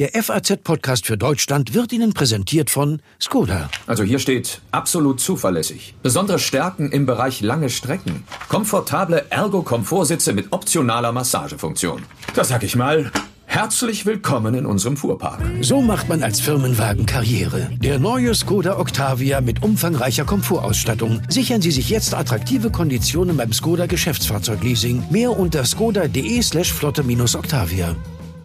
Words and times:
Der 0.00 0.14
FAZ-Podcast 0.14 1.04
für 1.04 1.18
Deutschland 1.18 1.74
wird 1.74 1.92
Ihnen 1.92 2.14
präsentiert 2.14 2.70
von 2.70 3.02
Skoda. 3.20 3.68
Also 3.86 4.02
hier 4.02 4.18
steht 4.18 4.62
absolut 4.70 5.20
zuverlässig. 5.20 5.94
Besondere 6.02 6.38
Stärken 6.38 6.90
im 6.90 7.04
Bereich 7.04 7.42
lange 7.42 7.68
Strecken. 7.68 8.24
Komfortable 8.48 9.26
Ergo-Komfortsitze 9.28 10.32
mit 10.32 10.52
optionaler 10.52 11.12
Massagefunktion. 11.12 12.00
Da 12.34 12.44
sag 12.44 12.62
ich 12.62 12.76
mal, 12.76 13.12
Herzlich 13.44 14.06
willkommen 14.06 14.54
in 14.54 14.64
unserem 14.64 14.96
Fuhrpark. 14.96 15.42
So 15.60 15.82
macht 15.82 16.08
man 16.08 16.22
als 16.22 16.40
Firmenwagen 16.40 17.04
Karriere. 17.04 17.68
Der 17.82 17.98
neue 17.98 18.34
Skoda 18.34 18.78
Octavia 18.78 19.42
mit 19.42 19.62
umfangreicher 19.62 20.24
Komfortausstattung. 20.24 21.20
Sichern 21.28 21.60
Sie 21.60 21.72
sich 21.72 21.90
jetzt 21.90 22.14
attraktive 22.14 22.70
Konditionen 22.70 23.36
beim 23.36 23.52
Skoda 23.52 23.84
Geschäftsfahrzeugleasing. 23.84 25.08
Mehr 25.10 25.38
unter 25.38 25.66
skoda.de 25.66 26.40
slash 26.40 26.72
flotte-octavia. 26.72 27.96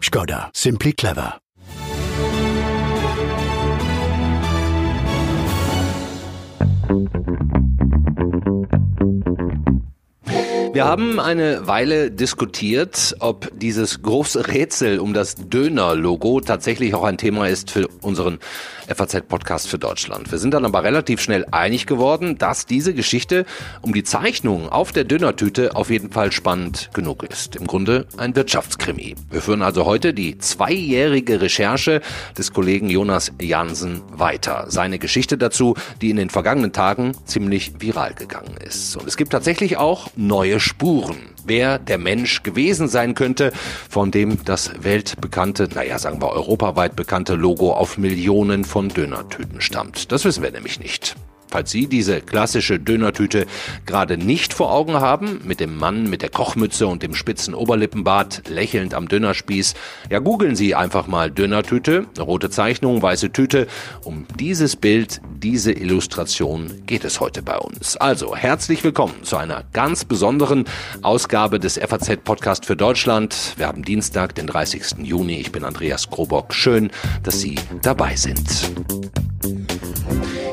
Skoda. 0.02 0.50
Simply 0.54 0.92
clever. 0.92 1.45
Thank 6.88 7.10
you. 7.16 8.85
Wir 10.76 10.84
haben 10.84 11.22
eine 11.22 11.68
Weile 11.68 12.12
diskutiert, 12.12 13.16
ob 13.20 13.50
dieses 13.58 14.02
große 14.02 14.50
Rätsel 14.50 15.00
um 15.00 15.14
das 15.14 15.36
Döner-Logo 15.36 16.42
tatsächlich 16.42 16.94
auch 16.94 17.06
ein 17.06 17.18
Thema 17.18 17.48
ist 17.48 17.72
für 17.72 17.88
unseren 18.02 18.40
FAZ-Podcast 18.94 19.70
für 19.70 19.80
Deutschland. 19.80 20.34
Wir 20.34 20.38
sind 20.38 20.54
dann 20.54 20.66
aber 20.66 20.84
relativ 20.84 21.22
schnell 21.22 21.46
einig 21.50 21.86
geworden, 21.86 22.38
dass 22.38 22.66
diese 22.66 22.94
Geschichte 22.94 23.46
um 23.84 23.94
die 23.94 24.04
Zeichnung 24.04 24.68
auf 24.68 24.92
der 24.92 25.06
Dönertüte 25.06 25.78
auf 25.78 25.90
jeden 25.90 26.12
Fall 26.12 26.34
spannend 26.34 26.90
genug 26.94 27.24
ist. 27.24 27.56
Im 27.56 27.68
Grunde 27.68 28.06
ein 28.18 28.36
Wirtschaftskrimi. 28.36 29.16
Wir 29.32 29.42
führen 29.42 29.62
also 29.62 29.86
heute 29.86 30.14
die 30.14 30.38
zweijährige 30.40 31.40
Recherche 31.40 32.02
des 32.38 32.52
Kollegen 32.52 32.90
Jonas 32.90 33.32
Jansen 33.42 34.02
weiter. 34.12 34.66
Seine 34.68 35.00
Geschichte 35.00 35.38
dazu, 35.38 35.76
die 36.02 36.10
in 36.10 36.18
den 36.18 36.30
vergangenen 36.30 36.74
Tagen 36.74 37.14
ziemlich 37.24 37.72
viral 37.80 38.14
gegangen 38.14 38.58
ist. 38.58 38.98
Und 38.98 39.08
es 39.08 39.16
gibt 39.16 39.32
tatsächlich 39.32 39.78
auch 39.78 40.10
neue 40.18 40.60
Spuren. 40.66 41.18
Wer 41.46 41.78
der 41.78 42.00
Mensch 42.00 42.42
gewesen 42.42 42.88
sein 42.88 43.14
könnte, 43.14 43.52
von 43.88 44.10
dem 44.10 44.44
das 44.46 44.84
weltbekannte, 44.84 45.70
naja, 45.74 46.00
sagen 46.00 46.20
wir 46.22 46.32
europaweit 46.32 46.96
bekannte 46.96 47.36
Logo 47.36 47.72
auf 47.72 48.00
Millionen 48.00 48.66
von 48.66 48.90
Dönertüten 48.90 49.62
stammt. 49.62 50.12
Das 50.12 50.26
wissen 50.26 50.42
wir 50.42 50.52
nämlich 50.52 50.80
nicht. 50.80 51.16
Falls 51.56 51.72
Sie 51.72 51.88
diese 51.88 52.20
klassische 52.20 52.80
Dönertüte 52.80 53.46
gerade 53.86 54.18
nicht 54.18 54.54
vor 54.54 54.74
Augen 54.74 54.96
haben, 54.96 55.40
mit 55.46 55.62
dem 55.62 55.78
Mann 55.78 56.10
mit 56.10 56.22
der 56.22 56.28
Kochmütze 56.28 56.86
und 56.86 57.02
dem 57.02 57.16
spitzen 57.16 57.54
Oberlippenbart 57.54 58.50
lächelnd 58.50 58.94
am 58.94 59.08
Dönerspieß, 59.08 59.74
ja 60.10 60.20
googeln 60.20 60.58
Sie 60.58 60.76
einfach 60.76 61.08
mal 61.08 61.32
Dönertüte, 61.32 62.08
rote 62.20 62.50
Zeichnung, 62.50 63.02
weiße 63.02 63.32
Tüte. 63.32 63.68
Um 64.04 64.28
dieses 64.38 64.76
Bild, 64.76 65.22
diese 65.38 65.72
Illustration 65.72 66.82
geht 66.88 67.06
es 67.06 67.22
heute 67.22 67.42
bei 67.42 67.58
uns. 67.58 67.96
Also 67.96 68.36
herzlich 68.36 68.84
willkommen 68.84 69.24
zu 69.24 69.38
einer 69.38 69.64
ganz 69.72 70.04
besonderen 70.04 70.66
Ausgabe 71.04 71.62
des 71.62 71.78
FAZ 71.78 72.18
Podcast 72.26 72.66
für 72.66 72.76
Deutschland. 72.76 73.54
Wir 73.56 73.68
haben 73.68 73.86
Dienstag, 73.86 74.36
den 74.36 74.48
30. 74.48 74.98
Juni. 75.04 75.38
Ich 75.38 75.54
bin 75.54 75.64
Andreas 75.64 76.10
Krobock. 76.10 76.54
Schön, 76.54 76.92
dass 77.24 77.40
Sie 77.40 77.56
dabei 77.82 78.18
sind. 78.18 78.44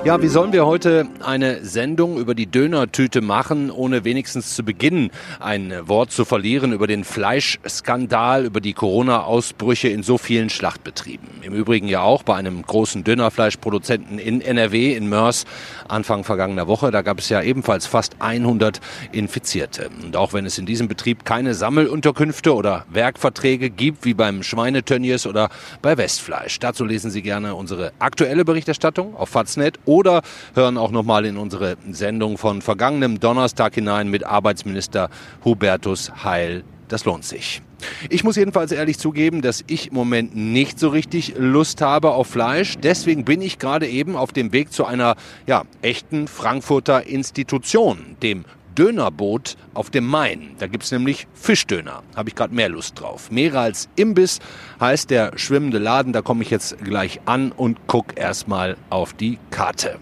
Ja, 0.05 0.21
wie 0.21 0.27
sollen 0.27 0.53
wir 0.53 0.67
heute 0.67 1.07
eine 1.25 1.65
Sendung 1.65 2.19
über 2.19 2.35
die 2.35 2.47
Dönertüte 2.47 3.21
machen, 3.21 3.71
ohne 3.71 4.03
wenigstens 4.03 4.57
zu 4.57 4.65
Beginn 4.65 5.13
ein 5.39 5.73
Wort 5.87 6.11
zu 6.11 6.25
verlieren 6.25 6.73
über 6.73 6.89
den 6.89 7.05
Fleischskandal, 7.05 8.45
über 8.45 8.61
die 8.61 8.73
Corona-Ausbrüche 8.73 9.87
in 9.87 10.03
so 10.03 10.19
vielen 10.19 10.51
Schlachtbetrieben. 10.51 11.29
Im 11.43 11.53
Übrigen 11.53 11.87
ja 11.87 12.03
auch 12.03 12.25
bei 12.25 12.35
einem 12.35 12.63
großen 12.63 13.05
Dönerfleischproduzenten 13.05 14.19
in 14.19 14.41
NRW, 14.41 14.93
in 14.93 15.09
Mörs, 15.09 15.45
Anfang 15.87 16.25
vergangener 16.25 16.67
Woche. 16.67 16.91
Da 16.91 17.03
gab 17.03 17.21
es 17.21 17.29
ja 17.29 17.41
ebenfalls 17.41 17.87
fast 17.87 18.17
100 18.19 18.81
Infizierte. 19.13 19.89
Und 20.03 20.17
auch 20.17 20.33
wenn 20.33 20.47
es 20.47 20.59
in 20.59 20.67
diesem 20.67 20.89
Betrieb 20.89 21.25
keine 21.25 21.55
Sammelunterkünfte 21.55 22.53
oder 22.57 22.87
Werkverträge 22.91 23.71
gibt, 23.71 24.05
wie 24.05 24.15
beim 24.15 24.43
Schweinetönnies 24.43 25.29
oder 25.29 25.49
bei 25.81 25.97
Westfleisch. 25.97 26.59
Dazu 26.59 26.85
lesen 26.85 27.13
Sie 27.13 27.23
gerne 27.23 27.55
unsere 27.55 27.93
aktuelle 28.01 28.45
Berichterstattung 28.45 29.15
auf 29.15 29.29
Faznet 29.29 29.79
oder 29.93 30.23
hören 30.55 30.79
auch 30.79 30.91
nochmal 30.91 31.27
in 31.27 31.37
unsere 31.37 31.77
Sendung 31.91 32.39
von 32.39 32.63
vergangenem 32.63 33.21
Donnerstag 33.21 33.75
hinein 33.75 34.09
mit 34.09 34.25
Arbeitsminister 34.25 35.11
Hubertus 35.45 36.11
Heil. 36.25 36.65
Das 36.89 37.05
lohnt 37.05 37.25
sich. 37.25 37.61
Ich 38.09 38.25
muss 38.25 38.37
jedenfalls 38.37 38.73
ehrlich 38.73 38.99
zugeben, 38.99 39.43
dass 39.43 39.65
ich 39.67 39.89
im 39.89 39.95
Moment 39.95 40.35
nicht 40.35 40.79
so 40.79 40.89
richtig 40.89 41.35
Lust 41.37 41.81
habe 41.83 42.13
auf 42.13 42.29
Fleisch. 42.29 42.77
Deswegen 42.83 43.25
bin 43.25 43.43
ich 43.43 43.59
gerade 43.59 43.87
eben 43.87 44.17
auf 44.17 44.33
dem 44.33 44.53
Weg 44.53 44.73
zu 44.73 44.87
einer 44.87 45.17
ja, 45.47 45.65
echten 45.83 46.27
Frankfurter 46.27 47.07
Institution, 47.07 48.17
dem 48.23 48.45
Dönerboot 48.75 49.57
auf 49.75 49.91
dem 49.91 50.07
Main. 50.07 50.51
Da 50.59 50.67
gibt's 50.67 50.91
nämlich 50.91 51.27
Fischdöner. 51.35 52.03
Habe 52.17 52.29
ich 52.29 52.35
gerade 52.35 52.55
mehr 52.55 52.69
Lust 52.69 53.01
drauf. 53.01 53.31
Mehr 53.31 53.55
als 53.55 53.89
Imbiss 53.97 54.39
heißt 54.81 55.11
der 55.11 55.39
schwimmende 55.39 55.79
Laden. 55.79 56.13
Da 56.13 56.23
komme 56.23 56.43
ich 56.43 56.51
jetzt 56.51 56.79
gleich 56.79 57.21
an 57.27 57.53
und 57.53 57.87
gucke 57.87 58.15
erstmal 58.15 58.77
auf 58.91 59.13
die 59.13 59.39
Karte. 59.51 59.99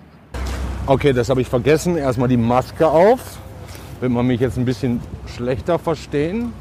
Okay, 0.87 1.13
das 1.13 1.29
habe 1.29 1.41
ich 1.41 1.49
vergessen. 1.49 1.97
Erstmal 1.97 2.29
die 2.29 2.37
Maske 2.37 2.89
auf. 2.89 3.21
Wird 4.01 4.13
man 4.13 4.27
mich 4.27 4.41
jetzt 4.41 4.57
ein 4.57 4.65
bisschen 4.65 5.01
schlechter 5.37 5.79
verstehen. 5.79 6.53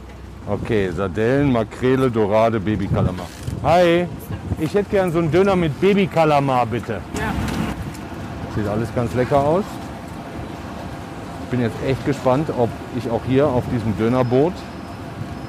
Okay, 0.47 0.89
Sardellen, 0.91 1.51
Makrele, 1.51 2.09
Dorade, 2.09 2.59
Babykalamar. 2.59 3.27
Hi, 3.63 4.07
ich 4.59 4.73
hätte 4.73 4.89
gern 4.89 5.11
so 5.11 5.19
einen 5.19 5.31
Döner 5.31 5.55
mit 5.55 5.79
Babykalamar, 5.79 6.65
bitte. 6.65 7.01
Ja. 7.17 7.33
Sieht 8.55 8.67
alles 8.67 8.93
ganz 8.95 9.13
lecker 9.13 9.37
aus. 9.37 9.63
Ich 11.49 11.57
bin 11.57 11.61
jetzt 11.61 11.77
echt 11.83 12.05
gespannt, 12.05 12.51
ob 12.55 12.69
ich 12.95 13.09
auch 13.09 13.23
hier 13.27 13.47
auf 13.47 13.63
diesem 13.73 13.97
Dönerboot 13.97 14.53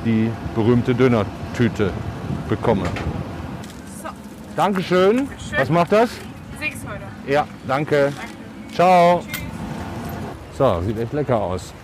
die 0.06 0.30
berühmte 0.54 0.94
Dönertüte 0.94 1.92
bekomme. 2.48 2.84
So. 4.02 4.08
Dankeschön. 4.56 5.28
Schön. 5.38 5.58
Was 5.58 5.68
macht 5.68 5.92
das? 5.92 6.08
Sechs 6.58 6.78
heute. 6.88 7.02
Ja, 7.30 7.46
danke. 7.68 8.14
danke. 8.16 8.74
Ciao. 8.74 9.22
So, 10.56 10.80
sieht 10.86 10.98
echt 10.98 11.12
lecker 11.12 11.36
aus. 11.38 11.74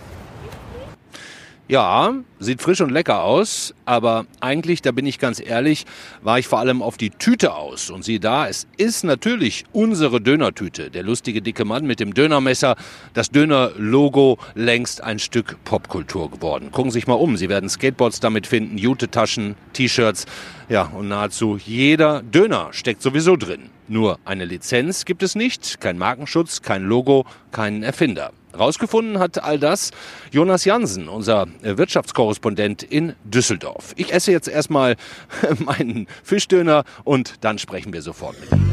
Ja, 1.69 2.13
sieht 2.39 2.61
frisch 2.61 2.79
und 2.79 2.91
lecker 2.91 3.23
aus, 3.23 3.73
aber 3.83 4.25
eigentlich, 4.39 4.81
da 4.81 4.93
bin 4.93 5.05
ich 5.05 5.19
ganz 5.19 5.41
ehrlich, 5.41 5.85
war 6.21 6.39
ich 6.39 6.47
vor 6.47 6.59
allem 6.59 6.81
auf 6.81 6.95
die 6.95 7.09
Tüte 7.09 7.55
aus. 7.55 7.89
Und 7.89 8.05
sieh 8.05 8.19
da, 8.19 8.47
es 8.47 8.67
ist 8.77 9.03
natürlich 9.03 9.65
unsere 9.73 10.21
Dönertüte. 10.21 10.89
Der 10.89 11.03
lustige 11.03 11.41
dicke 11.41 11.65
Mann 11.65 11.85
mit 11.85 11.99
dem 11.99 12.13
Dönermesser, 12.13 12.77
das 13.13 13.31
Döner-Logo 13.31 14.37
längst 14.55 15.03
ein 15.03 15.19
Stück 15.19 15.57
Popkultur 15.65 16.31
geworden. 16.31 16.71
Gucken 16.71 16.91
Sie 16.91 16.99
sich 16.99 17.07
mal 17.07 17.15
um, 17.15 17.35
Sie 17.35 17.49
werden 17.49 17.67
Skateboards 17.67 18.21
damit 18.21 18.47
finden, 18.47 18.77
Jute-Taschen, 18.77 19.57
T-Shirts. 19.73 20.25
Ja, 20.69 20.83
und 20.83 21.09
nahezu 21.09 21.57
jeder 21.57 22.23
Döner 22.23 22.69
steckt 22.71 23.01
sowieso 23.01 23.35
drin. 23.35 23.69
Nur 23.89 24.19
eine 24.23 24.45
Lizenz 24.45 25.03
gibt 25.03 25.21
es 25.21 25.35
nicht, 25.35 25.81
kein 25.81 25.97
Markenschutz, 25.97 26.61
kein 26.61 26.83
Logo, 26.83 27.25
keinen 27.51 27.83
Erfinder. 27.83 28.31
Rausgefunden 28.57 29.19
hat 29.19 29.43
all 29.43 29.59
das 29.59 29.91
Jonas 30.31 30.65
Jansen, 30.65 31.09
unser 31.09 31.47
äh, 31.63 31.77
Wirtschaftskorrespondent 31.77 32.83
in 32.83 33.13
Düsseldorf. 33.23 33.93
Ich 33.97 34.13
esse 34.13 34.31
jetzt 34.31 34.47
erstmal 34.47 34.95
meinen 35.59 36.07
Fischdöner 36.23 36.83
und 37.03 37.35
dann 37.41 37.59
sprechen 37.59 37.93
wir 37.93 38.01
sofort 38.01 38.35
mit 38.39 38.51
ihm. 38.51 38.67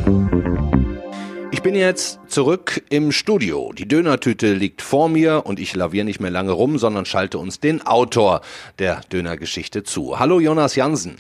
Ich 1.51 1.63
bin 1.63 1.75
jetzt 1.75 2.19
zurück 2.27 2.83
im 2.91 3.13
Studio. 3.13 3.73
Die 3.73 3.87
Dönertüte 3.87 4.55
liegt 4.55 4.83
vor 4.83 5.09
mir 5.09 5.47
und 5.47 5.61
ich 5.61 5.75
laviere 5.75 6.05
nicht 6.05 6.21
mehr 6.21 6.31
lange 6.31 6.53
rum, 6.53 6.79
sondern 6.79 7.07
schalte 7.07 7.39
uns 7.39 7.61
den 7.61 7.87
Autor 7.87 8.41
der 8.79 9.01
Dönergeschichte 9.13 9.83
zu. 9.83 10.19
Hallo 10.19 10.41
Jonas 10.41 10.77
Jansen. 10.77 11.17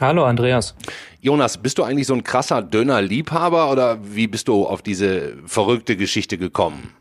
Hallo 0.00 0.24
Andreas. 0.24 0.74
Jonas, 1.20 1.58
bist 1.58 1.78
du 1.78 1.84
eigentlich 1.84 2.06
so 2.06 2.14
ein 2.14 2.24
krasser 2.24 2.62
Dönerliebhaber 2.62 3.70
oder 3.70 3.98
wie 4.02 4.26
bist 4.26 4.48
du 4.48 4.66
auf 4.66 4.82
diese 4.82 5.36
verrückte 5.46 5.96
Geschichte 5.96 6.36
gekommen? 6.36 6.92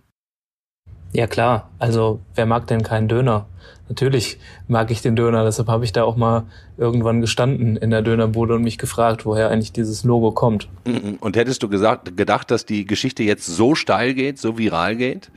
Ja 1.13 1.27
klar, 1.27 1.69
also 1.77 2.21
wer 2.33 2.47
mag 2.47 2.65
denn 2.65 2.81
keinen 2.81 3.07
Döner? 3.07 3.45
Natürlich 3.87 4.39
mag 4.67 4.89
ich 4.89 5.03
den 5.03 5.15
Döner, 5.15 5.43
deshalb 5.43 5.67
habe 5.67 5.85
ich 5.85 5.91
da 5.91 6.03
auch 6.03 6.15
mal 6.15 6.45
irgendwann 6.77 7.21
gestanden 7.21 7.77
in 7.77 7.91
der 7.91 8.01
Dönerbude 8.01 8.55
und 8.55 8.63
mich 8.63 8.79
gefragt, 8.79 9.23
woher 9.23 9.49
eigentlich 9.49 9.71
dieses 9.71 10.03
Logo 10.03 10.31
kommt. 10.31 10.69
Mhm. 10.85 11.17
Und 11.19 11.35
hättest 11.35 11.61
du 11.61 11.69
gesagt, 11.69 12.17
gedacht, 12.17 12.49
dass 12.49 12.65
die 12.65 12.85
Geschichte 12.85 13.21
jetzt 13.21 13.45
so 13.45 13.75
steil 13.75 14.15
geht, 14.15 14.39
so 14.39 14.57
viral 14.57 14.95
geht? 14.95 15.29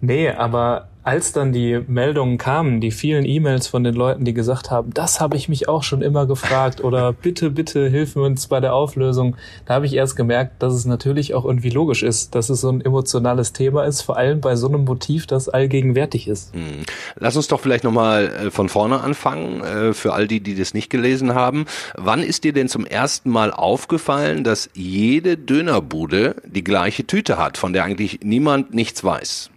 Nee, 0.00 0.30
aber 0.30 0.88
als 1.06 1.30
dann 1.30 1.52
die 1.52 1.80
Meldungen 1.86 2.36
kamen, 2.36 2.80
die 2.80 2.90
vielen 2.90 3.24
E-Mails 3.24 3.68
von 3.68 3.84
den 3.84 3.94
Leuten, 3.94 4.24
die 4.24 4.34
gesagt 4.34 4.72
haben, 4.72 4.92
das 4.92 5.20
habe 5.20 5.36
ich 5.36 5.48
mich 5.48 5.68
auch 5.68 5.84
schon 5.84 6.02
immer 6.02 6.26
gefragt 6.26 6.82
oder 6.82 7.12
bitte, 7.22 7.50
bitte 7.50 7.88
hilf 7.88 8.16
uns 8.16 8.48
bei 8.48 8.58
der 8.58 8.74
Auflösung, 8.74 9.36
da 9.66 9.74
habe 9.74 9.86
ich 9.86 9.94
erst 9.94 10.16
gemerkt, 10.16 10.60
dass 10.64 10.74
es 10.74 10.84
natürlich 10.84 11.32
auch 11.34 11.44
irgendwie 11.44 11.70
logisch 11.70 12.02
ist, 12.02 12.34
dass 12.34 12.50
es 12.50 12.60
so 12.60 12.70
ein 12.70 12.80
emotionales 12.80 13.52
Thema 13.52 13.84
ist, 13.84 14.02
vor 14.02 14.16
allem 14.16 14.40
bei 14.40 14.56
so 14.56 14.66
einem 14.66 14.82
Motiv, 14.82 15.28
das 15.28 15.48
allgegenwärtig 15.48 16.26
ist. 16.26 16.52
Hm. 16.54 16.82
Lass 17.14 17.36
uns 17.36 17.46
doch 17.46 17.60
vielleicht 17.60 17.84
nochmal 17.84 18.24
äh, 18.26 18.50
von 18.50 18.68
vorne 18.68 19.00
anfangen, 19.00 19.60
äh, 19.62 19.92
für 19.94 20.12
all 20.12 20.26
die, 20.26 20.40
die 20.40 20.56
das 20.56 20.74
nicht 20.74 20.90
gelesen 20.90 21.36
haben. 21.36 21.66
Wann 21.94 22.20
ist 22.20 22.42
dir 22.42 22.52
denn 22.52 22.68
zum 22.68 22.84
ersten 22.84 23.30
Mal 23.30 23.52
aufgefallen, 23.52 24.42
dass 24.42 24.70
jede 24.74 25.36
Dönerbude 25.36 26.34
die 26.44 26.64
gleiche 26.64 27.06
Tüte 27.06 27.38
hat, 27.38 27.58
von 27.58 27.72
der 27.72 27.84
eigentlich 27.84 28.20
niemand 28.24 28.74
nichts 28.74 29.04
weiß? 29.04 29.50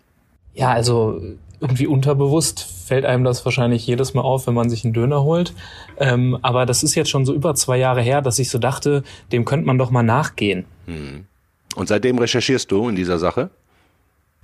Ja, 0.53 0.71
also 0.71 1.21
irgendwie 1.61 1.87
unterbewusst 1.87 2.61
fällt 2.61 3.05
einem 3.05 3.23
das 3.23 3.43
wahrscheinlich 3.45 3.85
jedes 3.85 4.13
Mal 4.13 4.21
auf, 4.21 4.47
wenn 4.47 4.53
man 4.53 4.69
sich 4.69 4.83
einen 4.83 4.93
Döner 4.93 5.23
holt. 5.23 5.53
Ähm, 5.97 6.37
aber 6.41 6.65
das 6.65 6.83
ist 6.83 6.95
jetzt 6.95 7.09
schon 7.09 7.25
so 7.25 7.33
über 7.33 7.53
zwei 7.55 7.77
Jahre 7.77 8.01
her, 8.01 8.21
dass 8.21 8.39
ich 8.39 8.49
so 8.49 8.59
dachte, 8.59 9.03
dem 9.31 9.45
könnte 9.45 9.65
man 9.65 9.77
doch 9.77 9.91
mal 9.91 10.03
nachgehen. 10.03 10.65
Hm. 10.85 11.25
Und 11.75 11.87
seitdem 11.87 12.17
recherchierst 12.17 12.71
du 12.71 12.89
in 12.89 12.95
dieser 12.95 13.19
Sache? 13.19 13.49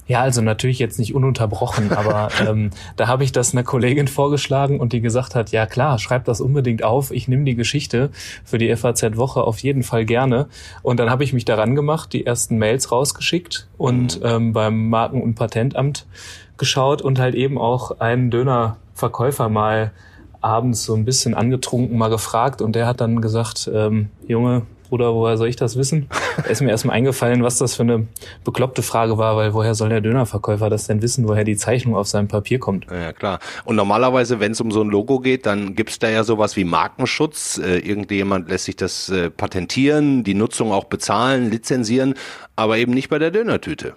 Ja, 0.07 0.21
also 0.21 0.41
natürlich 0.41 0.77
jetzt 0.77 0.99
nicht 0.99 1.15
ununterbrochen, 1.15 1.91
aber 1.91 2.29
ähm, 2.47 2.69
da 2.95 3.07
habe 3.07 3.23
ich 3.23 3.31
das 3.31 3.53
einer 3.53 3.63
Kollegin 3.63 4.07
vorgeschlagen 4.07 4.79
und 4.79 4.93
die 4.93 5.01
gesagt 5.01 5.33
hat, 5.33 5.51
ja 5.51 5.65
klar, 5.65 5.97
schreib 5.97 6.25
das 6.25 6.41
unbedingt 6.41 6.83
auf, 6.83 7.11
ich 7.11 7.27
nehme 7.27 7.43
die 7.43 7.55
Geschichte 7.55 8.11
für 8.43 8.57
die 8.57 8.73
FAZ-Woche 8.75 9.43
auf 9.43 9.59
jeden 9.59 9.83
Fall 9.83 10.05
gerne. 10.05 10.47
Und 10.83 10.99
dann 10.99 11.09
habe 11.09 11.23
ich 11.23 11.33
mich 11.33 11.45
daran 11.45 11.75
gemacht, 11.75 12.13
die 12.13 12.25
ersten 12.25 12.57
Mails 12.57 12.91
rausgeschickt 12.91 13.67
und 13.77 14.19
mhm. 14.19 14.25
ähm, 14.25 14.53
beim 14.53 14.89
Marken- 14.89 15.21
und 15.21 15.35
Patentamt 15.35 16.05
geschaut 16.57 17.01
und 17.01 17.19
halt 17.19 17.35
eben 17.35 17.57
auch 17.57 17.99
einen 17.99 18.29
Dönerverkäufer 18.29 19.49
mal 19.49 19.91
abends 20.41 20.83
so 20.83 20.93
ein 20.93 21.05
bisschen 21.05 21.33
angetrunken 21.33 21.97
mal 21.97 22.09
gefragt 22.09 22.61
und 22.61 22.75
der 22.75 22.85
hat 22.85 23.01
dann 23.01 23.19
gesagt, 23.19 23.69
ähm, 23.73 24.09
Junge, 24.27 24.61
Bruder, 24.95 25.13
woher 25.13 25.35
soll 25.35 25.49
ich 25.49 25.57
das 25.57 25.75
wissen? 25.75 26.07
Da 26.37 26.43
ist 26.49 26.61
mir 26.61 26.69
erstmal 26.69 26.95
eingefallen, 26.95 27.43
was 27.43 27.57
das 27.57 27.75
für 27.75 27.83
eine 27.83 28.07
bekloppte 28.45 28.81
Frage 28.81 29.17
war, 29.17 29.35
weil 29.35 29.53
woher 29.53 29.75
soll 29.75 29.89
der 29.89 29.99
Dönerverkäufer 29.99 30.69
das 30.69 30.87
denn 30.87 31.01
wissen, 31.01 31.27
woher 31.27 31.43
die 31.43 31.57
Zeichnung 31.57 31.97
auf 31.97 32.07
seinem 32.07 32.29
Papier 32.29 32.59
kommt? 32.59 32.87
Ja, 32.89 33.11
klar. 33.11 33.39
Und 33.65 33.75
normalerweise, 33.75 34.39
wenn 34.39 34.53
es 34.53 34.61
um 34.61 34.71
so 34.71 34.81
ein 34.81 34.87
Logo 34.87 35.19
geht, 35.19 35.47
dann 35.47 35.75
gibt's 35.75 35.99
da 35.99 36.07
ja 36.07 36.23
sowas 36.23 36.55
wie 36.55 36.63
Markenschutz. 36.63 37.57
Äh, 37.57 37.79
irgendjemand 37.79 38.47
lässt 38.47 38.63
sich 38.63 38.77
das 38.77 39.09
äh, 39.09 39.29
patentieren, 39.29 40.23
die 40.23 40.33
Nutzung 40.33 40.71
auch 40.71 40.85
bezahlen, 40.85 41.51
lizenzieren, 41.51 42.13
aber 42.55 42.77
eben 42.77 42.93
nicht 42.93 43.09
bei 43.09 43.19
der 43.19 43.31
Dönertüte. 43.31 43.95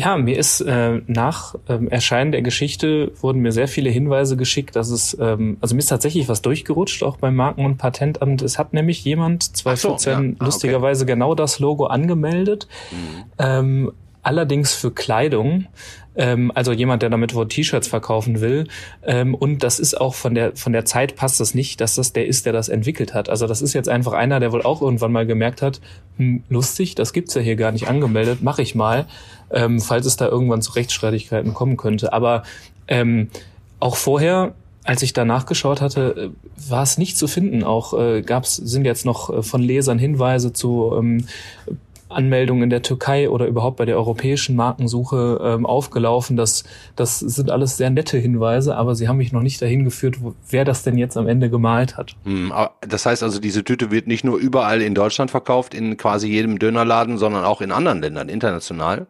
Ja, 0.00 0.16
mir 0.16 0.38
ist 0.38 0.62
äh, 0.62 1.02
nach 1.08 1.56
ähm, 1.68 1.88
Erscheinen 1.88 2.32
der 2.32 2.40
Geschichte 2.40 3.12
wurden 3.20 3.40
mir 3.40 3.52
sehr 3.52 3.68
viele 3.68 3.90
Hinweise 3.90 4.38
geschickt, 4.38 4.74
dass 4.74 4.88
es, 4.88 5.14
ähm, 5.20 5.58
also 5.60 5.74
mir 5.74 5.80
ist 5.80 5.88
tatsächlich 5.88 6.26
was 6.26 6.40
durchgerutscht, 6.40 7.02
auch 7.02 7.18
beim 7.18 7.36
Marken- 7.36 7.66
und 7.66 7.76
Patentamt. 7.76 8.40
Es 8.40 8.58
hat 8.58 8.72
nämlich 8.72 9.04
jemand 9.04 9.54
2014 9.54 9.98
so, 9.98 10.10
ja. 10.10 10.34
ah, 10.38 10.44
lustigerweise 10.46 11.04
okay. 11.04 11.12
genau 11.12 11.34
das 11.34 11.58
Logo 11.58 11.84
angemeldet, 11.84 12.66
mhm. 12.90 13.24
ähm, 13.38 13.92
allerdings 14.22 14.74
für 14.74 14.90
Kleidung 14.90 15.66
ähm, 16.16 16.50
also 16.54 16.72
jemand, 16.72 17.02
der 17.02 17.10
damit 17.10 17.34
wohl 17.34 17.48
T-Shirts 17.48 17.88
verkaufen 17.88 18.40
will. 18.40 18.66
Ähm, 19.04 19.34
und 19.34 19.62
das 19.62 19.78
ist 19.78 19.98
auch 19.98 20.14
von 20.14 20.34
der 20.34 20.56
von 20.56 20.72
der 20.72 20.84
Zeit 20.84 21.16
passt 21.16 21.40
das 21.40 21.54
nicht, 21.54 21.80
dass 21.80 21.94
das 21.94 22.12
der 22.12 22.26
ist, 22.26 22.46
der 22.46 22.52
das 22.52 22.68
entwickelt 22.68 23.14
hat. 23.14 23.28
Also 23.28 23.46
das 23.46 23.62
ist 23.62 23.72
jetzt 23.72 23.88
einfach 23.88 24.12
einer, 24.12 24.40
der 24.40 24.52
wohl 24.52 24.62
auch 24.62 24.82
irgendwann 24.82 25.12
mal 25.12 25.26
gemerkt 25.26 25.62
hat, 25.62 25.80
hm, 26.16 26.42
lustig, 26.48 26.94
das 26.94 27.12
gibt's 27.12 27.34
ja 27.34 27.40
hier 27.40 27.56
gar 27.56 27.72
nicht 27.72 27.88
angemeldet, 27.88 28.42
mache 28.42 28.62
ich 28.62 28.74
mal, 28.74 29.06
ähm, 29.50 29.80
falls 29.80 30.06
es 30.06 30.16
da 30.16 30.26
irgendwann 30.28 30.62
zu 30.62 30.72
Rechtsstreitigkeiten 30.72 31.54
kommen 31.54 31.76
könnte. 31.76 32.12
Aber 32.12 32.42
ähm, 32.88 33.28
auch 33.78 33.96
vorher 33.96 34.54
als 34.82 35.02
ich 35.02 35.12
da 35.12 35.26
nachgeschaut 35.26 35.82
hatte, 35.82 36.32
äh, 36.32 36.70
war 36.70 36.82
es 36.82 36.96
nicht 36.96 37.16
zu 37.16 37.28
finden. 37.28 37.64
Auch 37.64 37.92
äh, 37.98 38.22
gab's 38.22 38.56
sind 38.56 38.86
jetzt 38.86 39.04
noch 39.04 39.30
äh, 39.30 39.42
von 39.42 39.62
Lesern 39.62 39.98
Hinweise 39.98 40.52
zu 40.52 40.94
ähm, 40.98 41.26
Anmeldungen 42.10 42.64
in 42.64 42.70
der 42.70 42.82
Türkei 42.82 43.30
oder 43.30 43.46
überhaupt 43.46 43.76
bei 43.76 43.84
der 43.84 43.96
europäischen 43.96 44.56
Markensuche 44.56 45.40
ähm, 45.42 45.66
aufgelaufen. 45.66 46.36
Das, 46.36 46.64
das 46.96 47.20
sind 47.20 47.50
alles 47.50 47.76
sehr 47.76 47.90
nette 47.90 48.18
Hinweise, 48.18 48.76
aber 48.76 48.94
sie 48.94 49.08
haben 49.08 49.18
mich 49.18 49.32
noch 49.32 49.42
nicht 49.42 49.62
dahin 49.62 49.84
geführt, 49.84 50.22
wo, 50.22 50.34
wer 50.48 50.64
das 50.64 50.82
denn 50.82 50.98
jetzt 50.98 51.16
am 51.16 51.28
Ende 51.28 51.50
gemalt 51.50 51.96
hat. 51.96 52.16
Hm, 52.24 52.52
das 52.80 53.06
heißt 53.06 53.22
also, 53.22 53.40
diese 53.40 53.64
Tüte 53.64 53.90
wird 53.90 54.06
nicht 54.06 54.24
nur 54.24 54.38
überall 54.38 54.82
in 54.82 54.94
Deutschland 54.94 55.30
verkauft, 55.30 55.74
in 55.74 55.96
quasi 55.96 56.28
jedem 56.28 56.58
Dönerladen, 56.58 57.18
sondern 57.18 57.44
auch 57.44 57.60
in 57.60 57.72
anderen 57.72 58.00
Ländern, 58.00 58.28
international? 58.28 59.06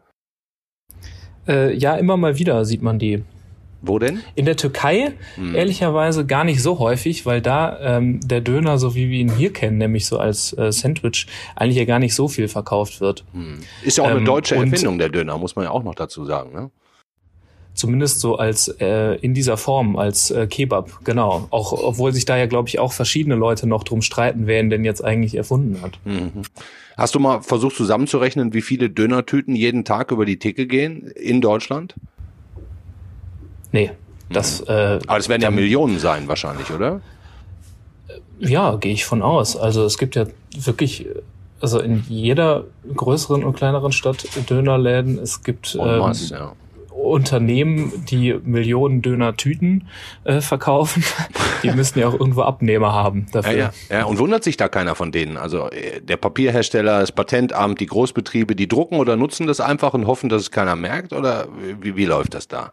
Äh, 1.48 1.74
ja, 1.74 1.96
immer 1.96 2.16
mal 2.16 2.38
wieder 2.38 2.64
sieht 2.64 2.82
man 2.82 2.98
die. 2.98 3.24
Wo 3.82 3.98
denn? 3.98 4.20
In 4.34 4.44
der 4.44 4.56
Türkei 4.56 5.12
hm. 5.36 5.54
ehrlicherweise 5.54 6.26
gar 6.26 6.44
nicht 6.44 6.62
so 6.62 6.78
häufig, 6.78 7.24
weil 7.24 7.40
da 7.40 7.78
ähm, 7.80 8.20
der 8.22 8.40
Döner, 8.40 8.78
so 8.78 8.94
wie 8.94 9.08
wir 9.08 9.18
ihn 9.18 9.34
hier 9.34 9.52
kennen, 9.52 9.78
nämlich 9.78 10.06
so 10.06 10.18
als 10.18 10.56
äh, 10.58 10.70
Sandwich, 10.70 11.26
eigentlich 11.56 11.78
ja 11.78 11.86
gar 11.86 11.98
nicht 11.98 12.14
so 12.14 12.28
viel 12.28 12.48
verkauft 12.48 13.00
wird. 13.00 13.24
Hm. 13.32 13.60
Ist 13.82 13.98
ja 13.98 14.04
auch 14.04 14.10
ähm, 14.10 14.18
eine 14.18 14.26
deutsche 14.26 14.56
Erfindung, 14.56 14.98
der 14.98 15.08
Döner, 15.08 15.38
muss 15.38 15.56
man 15.56 15.64
ja 15.64 15.70
auch 15.70 15.82
noch 15.82 15.94
dazu 15.94 16.24
sagen. 16.26 16.52
Ne? 16.52 16.70
Zumindest 17.72 18.20
so 18.20 18.36
als 18.36 18.68
äh, 18.68 19.14
in 19.20 19.32
dieser 19.32 19.56
Form, 19.56 19.96
als 19.96 20.30
äh, 20.30 20.46
Kebab, 20.46 21.02
genau. 21.04 21.46
Auch 21.50 21.72
obwohl 21.72 22.12
sich 22.12 22.26
da 22.26 22.36
ja, 22.36 22.46
glaube 22.46 22.68
ich, 22.68 22.78
auch 22.78 22.92
verschiedene 22.92 23.36
Leute 23.36 23.66
noch 23.66 23.84
drum 23.84 24.02
streiten, 24.02 24.46
wer 24.46 24.60
ihn 24.60 24.68
denn 24.68 24.84
jetzt 24.84 25.02
eigentlich 25.02 25.34
erfunden 25.34 25.80
hat. 25.80 25.98
Mhm. 26.04 26.42
Hast 26.98 27.14
du 27.14 27.18
mal 27.18 27.40
versucht 27.40 27.76
zusammenzurechnen, 27.76 28.52
wie 28.52 28.60
viele 28.60 28.90
Dönertüten 28.90 29.56
jeden 29.56 29.86
Tag 29.86 30.10
über 30.10 30.26
die 30.26 30.38
Theke 30.38 30.66
gehen 30.66 31.10
in 31.14 31.40
Deutschland? 31.40 31.94
Nee. 33.72 33.92
Das, 34.30 34.60
mhm. 34.60 34.66
äh, 34.68 34.98
Aber 35.06 35.18
es 35.18 35.28
werden 35.28 35.42
ja 35.42 35.50
Millionen 35.50 35.98
sein 35.98 36.28
wahrscheinlich, 36.28 36.70
oder? 36.70 37.00
Ja, 38.38 38.76
gehe 38.76 38.92
ich 38.92 39.04
von 39.04 39.22
aus. 39.22 39.56
Also 39.56 39.84
es 39.84 39.98
gibt 39.98 40.16
ja 40.16 40.26
wirklich, 40.56 41.06
also 41.60 41.80
in 41.80 42.04
jeder 42.08 42.64
größeren 42.94 43.44
und 43.44 43.56
kleineren 43.56 43.92
Stadt 43.92 44.26
Dönerläden. 44.48 45.18
Es 45.18 45.42
gibt 45.42 45.76
ähm, 45.78 45.98
masse, 45.98 46.34
ja. 46.34 46.52
Unternehmen, 46.90 48.04
die 48.10 48.34
Millionen 48.44 49.02
Döner-Tüten 49.02 49.88
äh, 50.24 50.40
verkaufen. 50.40 51.04
die 51.62 51.70
müssen 51.70 51.98
ja 51.98 52.08
auch 52.08 52.14
irgendwo 52.14 52.42
Abnehmer 52.42 52.92
haben 52.92 53.26
dafür. 53.32 53.52
Ja, 53.52 53.72
ja, 53.88 53.98
ja, 53.98 54.04
und 54.04 54.18
wundert 54.18 54.44
sich 54.44 54.56
da 54.56 54.68
keiner 54.68 54.94
von 54.94 55.12
denen? 55.12 55.36
Also 55.36 55.70
äh, 55.70 56.00
der 56.00 56.16
Papierhersteller, 56.16 57.00
das 57.00 57.12
Patentamt, 57.12 57.80
die 57.80 57.86
Großbetriebe, 57.86 58.54
die 58.54 58.68
drucken 58.68 58.96
oder 58.98 59.16
nutzen 59.16 59.46
das 59.46 59.60
einfach 59.60 59.94
und 59.94 60.06
hoffen, 60.06 60.28
dass 60.28 60.42
es 60.42 60.50
keiner 60.50 60.76
merkt? 60.76 61.12
Oder 61.12 61.48
wie, 61.80 61.96
wie 61.96 62.06
läuft 62.06 62.34
das 62.34 62.48
da? 62.48 62.72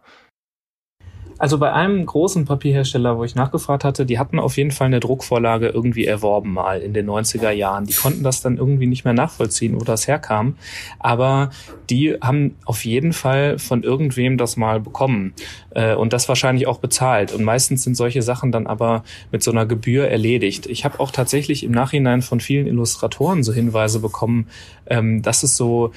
Also 1.40 1.60
bei 1.60 1.72
einem 1.72 2.06
großen 2.06 2.46
Papierhersteller, 2.46 3.18
wo 3.18 3.24
ich 3.24 3.36
nachgefragt 3.36 3.84
hatte, 3.84 4.06
die 4.06 4.18
hatten 4.18 4.40
auf 4.40 4.58
jeden 4.58 4.72
Fall 4.72 4.88
eine 4.88 5.00
Druckvorlage 5.00 5.68
irgendwie 5.68 6.06
erworben 6.06 6.54
mal 6.54 6.82
in 6.82 6.94
den 6.94 7.08
90er 7.08 7.52
Jahren. 7.52 7.86
Die 7.86 7.94
konnten 7.94 8.24
das 8.24 8.42
dann 8.42 8.58
irgendwie 8.58 8.88
nicht 8.88 9.06
mehr 9.06 9.14
nachvollziehen, 9.14 9.80
wo 9.80 9.84
das 9.84 10.08
herkam. 10.08 10.56
Aber 11.00 11.52
die 11.90 12.16
haben 12.22 12.56
auf 12.66 12.86
jeden 12.86 13.14
Fall 13.14 13.60
von 13.60 13.84
irgendwem 13.84 14.38
das 14.38 14.58
mal 14.58 14.80
bekommen 14.80 15.34
äh, 15.72 15.94
und 15.94 16.14
das 16.14 16.28
wahrscheinlich 16.28 16.68
auch 16.68 16.80
bezahlt. 16.80 17.34
Und 17.34 17.44
meistens 17.44 17.84
sind 17.84 17.96
solche 17.96 18.22
Sachen 18.24 18.52
dann 18.52 18.66
aber 18.66 19.04
mit 19.32 19.44
so 19.44 19.52
einer 19.52 19.66
Gebühr 19.66 20.08
erledigt. 20.08 20.66
Ich 20.66 20.86
habe 20.86 21.00
auch 21.00 21.12
tatsächlich 21.12 21.64
im 21.64 21.72
Nachhinein 21.72 22.22
von 22.22 22.40
vielen 22.40 22.68
Illustratoren 22.68 23.44
so 23.44 23.54
Hinweise 23.54 24.00
bekommen, 24.00 24.48
ähm, 24.88 25.22
dass 25.22 25.44
es 25.44 25.56
so 25.56 25.92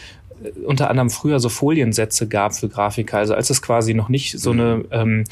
unter 0.64 0.90
anderem 0.90 1.10
früher 1.10 1.40
so 1.40 1.48
Foliensätze 1.48 2.28
gab 2.28 2.54
für 2.54 2.68
Grafiker. 2.68 3.18
Also 3.18 3.34
als 3.34 3.50
es 3.50 3.62
quasi 3.62 3.94
noch 3.94 4.08
nicht 4.08 4.38
so 4.38 4.50
eine 4.50 4.76
mhm. 4.76 4.84
ähm, 4.90 5.24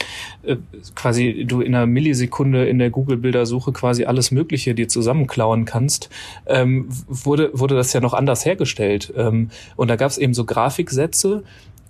äh, 0.42 0.56
quasi 0.94 1.44
du 1.46 1.60
in 1.60 1.74
einer 1.74 1.86
Millisekunde 1.86 2.66
in 2.66 2.78
der 2.78 2.90
Google-Bildersuche 2.90 3.72
quasi 3.72 4.04
alles 4.04 4.30
Mögliche 4.30 4.74
dir 4.74 4.88
zusammenklauen 4.88 5.64
kannst, 5.64 6.10
ähm, 6.46 6.88
wurde 7.06 7.50
wurde 7.52 7.74
das 7.74 7.92
ja 7.92 8.00
noch 8.00 8.14
anders 8.14 8.44
hergestellt. 8.44 9.12
Ähm, 9.16 9.50
und 9.76 9.88
da 9.88 9.96
gab 9.96 10.10
es 10.10 10.18
eben 10.18 10.34
so 10.34 10.44
Grafiksätze, 10.44 11.42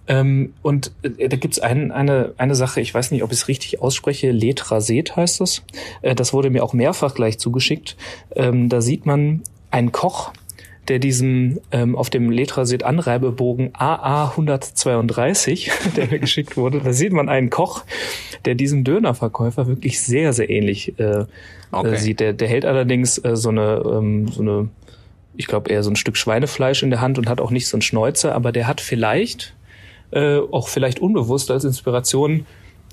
ähm, 0.09 0.55
und 0.63 0.93
äh, 1.03 1.29
da 1.29 1.37
gibt's 1.37 1.61
ein, 1.61 1.93
eine, 1.93 2.33
eine 2.39 2.55
Sache, 2.55 2.81
ich 2.81 2.93
weiß 2.93 3.11
nicht, 3.11 3.23
ob 3.23 3.31
ich 3.31 3.39
es 3.39 3.49
richtig 3.49 3.81
ausspreche, 3.81 4.33
Letraset 4.33 5.15
heißt 5.15 5.41
das. 5.41 5.63
Äh, 6.03 6.15
das 6.15 6.33
wurde 6.33 6.51
mir 6.51 6.65
auch 6.65 6.73
mehrfach 6.73 7.15
gleich 7.15 7.39
zugeschickt. 7.39 7.97
Ähm, 8.35 8.69
da 8.71 8.81
sieht 8.81 9.05
man 9.05 9.43
einen 9.71 9.93
Koch, 9.93 10.33
der 10.89 10.99
diesen 10.99 11.61
ähm, 11.71 11.97
auf 11.97 12.11
dem 12.11 12.31
Letraset 12.31 12.83
Anreibebogen 12.83 13.71
AA 13.75 14.31
132, 14.31 15.71
der 15.97 16.09
mir 16.09 16.19
geschickt 16.19 16.57
wurde, 16.57 16.81
da 16.81 16.93
sieht 16.93 17.13
man 17.13 17.29
einen 17.29 17.51
Koch, 17.51 17.85
der 18.45 18.55
diesem 18.55 18.85
Dönerverkäufer 18.85 19.67
wirklich 19.67 20.01
sehr, 20.01 20.33
sehr 20.33 20.49
ähnlich 20.51 20.99
äh, 20.99 21.25
okay. 21.71 21.95
äh, 21.95 21.97
sieht. 21.97 22.21
Der, 22.21 22.33
der 22.33 22.49
hält 22.49 22.65
allerdings 22.65 23.19
äh, 23.19 23.37
so 23.37 23.51
eine, 23.51 23.83
ähm, 23.85 24.29
so 24.29 24.43
eine, 24.43 24.69
ich 25.37 25.47
glaube 25.47 25.71
eher 25.71 25.83
so 25.83 25.91
ein 25.91 25.97
Stück 25.97 26.17
Schweinefleisch 26.17 26.83
in 26.83 26.91
der 26.91 27.01
Hand 27.01 27.19
und 27.19 27.29
hat 27.29 27.41
auch 27.41 27.51
nicht 27.51 27.69
so 27.69 27.77
ein 27.77 27.83
Schnäuzer, 27.83 28.35
aber 28.35 28.53
der 28.53 28.67
hat 28.67 28.81
vielleicht, 28.81 29.55
äh, 30.11 30.39
auch 30.39 30.69
vielleicht 30.69 31.01
unbewusst 31.01 31.51
als 31.51 31.65
Inspiration 31.65 32.47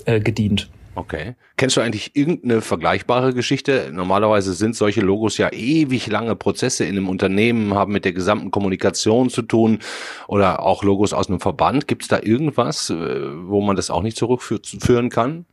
äh, 0.04 0.20
gedient. 0.20 0.68
Okay. 0.96 1.34
Kennst 1.58 1.76
du 1.76 1.82
eigentlich 1.82 2.16
irgendeine 2.16 2.62
vergleichbare 2.62 3.34
Geschichte? 3.34 3.90
Normalerweise 3.92 4.54
sind 4.54 4.74
solche 4.74 5.02
Logos 5.02 5.36
ja 5.36 5.52
ewig 5.52 6.06
lange 6.06 6.34
Prozesse 6.36 6.86
in 6.86 6.96
einem 6.96 7.10
Unternehmen, 7.10 7.74
haben 7.74 7.92
mit 7.92 8.06
der 8.06 8.14
gesamten 8.14 8.50
Kommunikation 8.50 9.28
zu 9.28 9.42
tun 9.42 9.80
oder 10.26 10.62
auch 10.62 10.82
Logos 10.82 11.12
aus 11.12 11.28
einem 11.28 11.38
Verband. 11.38 11.86
Gibt 11.86 12.02
es 12.02 12.08
da 12.08 12.18
irgendwas, 12.22 12.88
äh, 12.88 12.96
wo 12.96 13.60
man 13.60 13.76
das 13.76 13.90
auch 13.90 14.02
nicht 14.02 14.16
zurückführen 14.16 15.10
kann? 15.10 15.44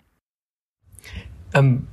Ähm, 1.54 1.88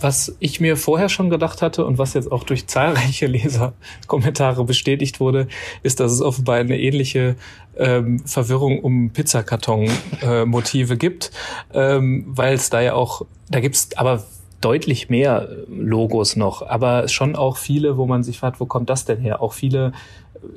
was 0.00 0.36
ich 0.38 0.60
mir 0.60 0.76
vorher 0.76 1.08
schon 1.08 1.30
gedacht 1.30 1.62
hatte 1.62 1.84
und 1.84 1.98
was 1.98 2.14
jetzt 2.14 2.30
auch 2.30 2.44
durch 2.44 2.66
zahlreiche 2.66 3.26
Leserkommentare 3.28 4.64
bestätigt 4.64 5.20
wurde, 5.20 5.48
ist, 5.82 6.00
dass 6.00 6.12
es 6.12 6.22
offenbar 6.22 6.56
eine 6.56 6.78
ähnliche 6.78 7.36
ähm, 7.76 8.20
Verwirrung 8.26 8.80
um 8.80 9.10
Pizzakarton-Motive 9.10 10.94
äh, 10.94 10.96
gibt, 10.98 11.30
ähm, 11.72 12.24
weil 12.28 12.54
es 12.54 12.70
da 12.70 12.80
ja 12.80 12.94
auch, 12.94 13.22
da 13.50 13.60
gibt's 13.60 13.96
aber 13.96 14.24
deutlich 14.60 15.08
mehr 15.08 15.48
Logos 15.68 16.36
noch, 16.36 16.62
aber 16.62 17.08
schon 17.08 17.36
auch 17.36 17.56
viele, 17.56 17.96
wo 17.96 18.06
man 18.06 18.22
sich 18.22 18.38
fragt, 18.38 18.58
wo 18.60 18.66
kommt 18.66 18.90
das 18.90 19.04
denn 19.04 19.20
her? 19.20 19.40
Auch 19.40 19.52
viele 19.52 19.92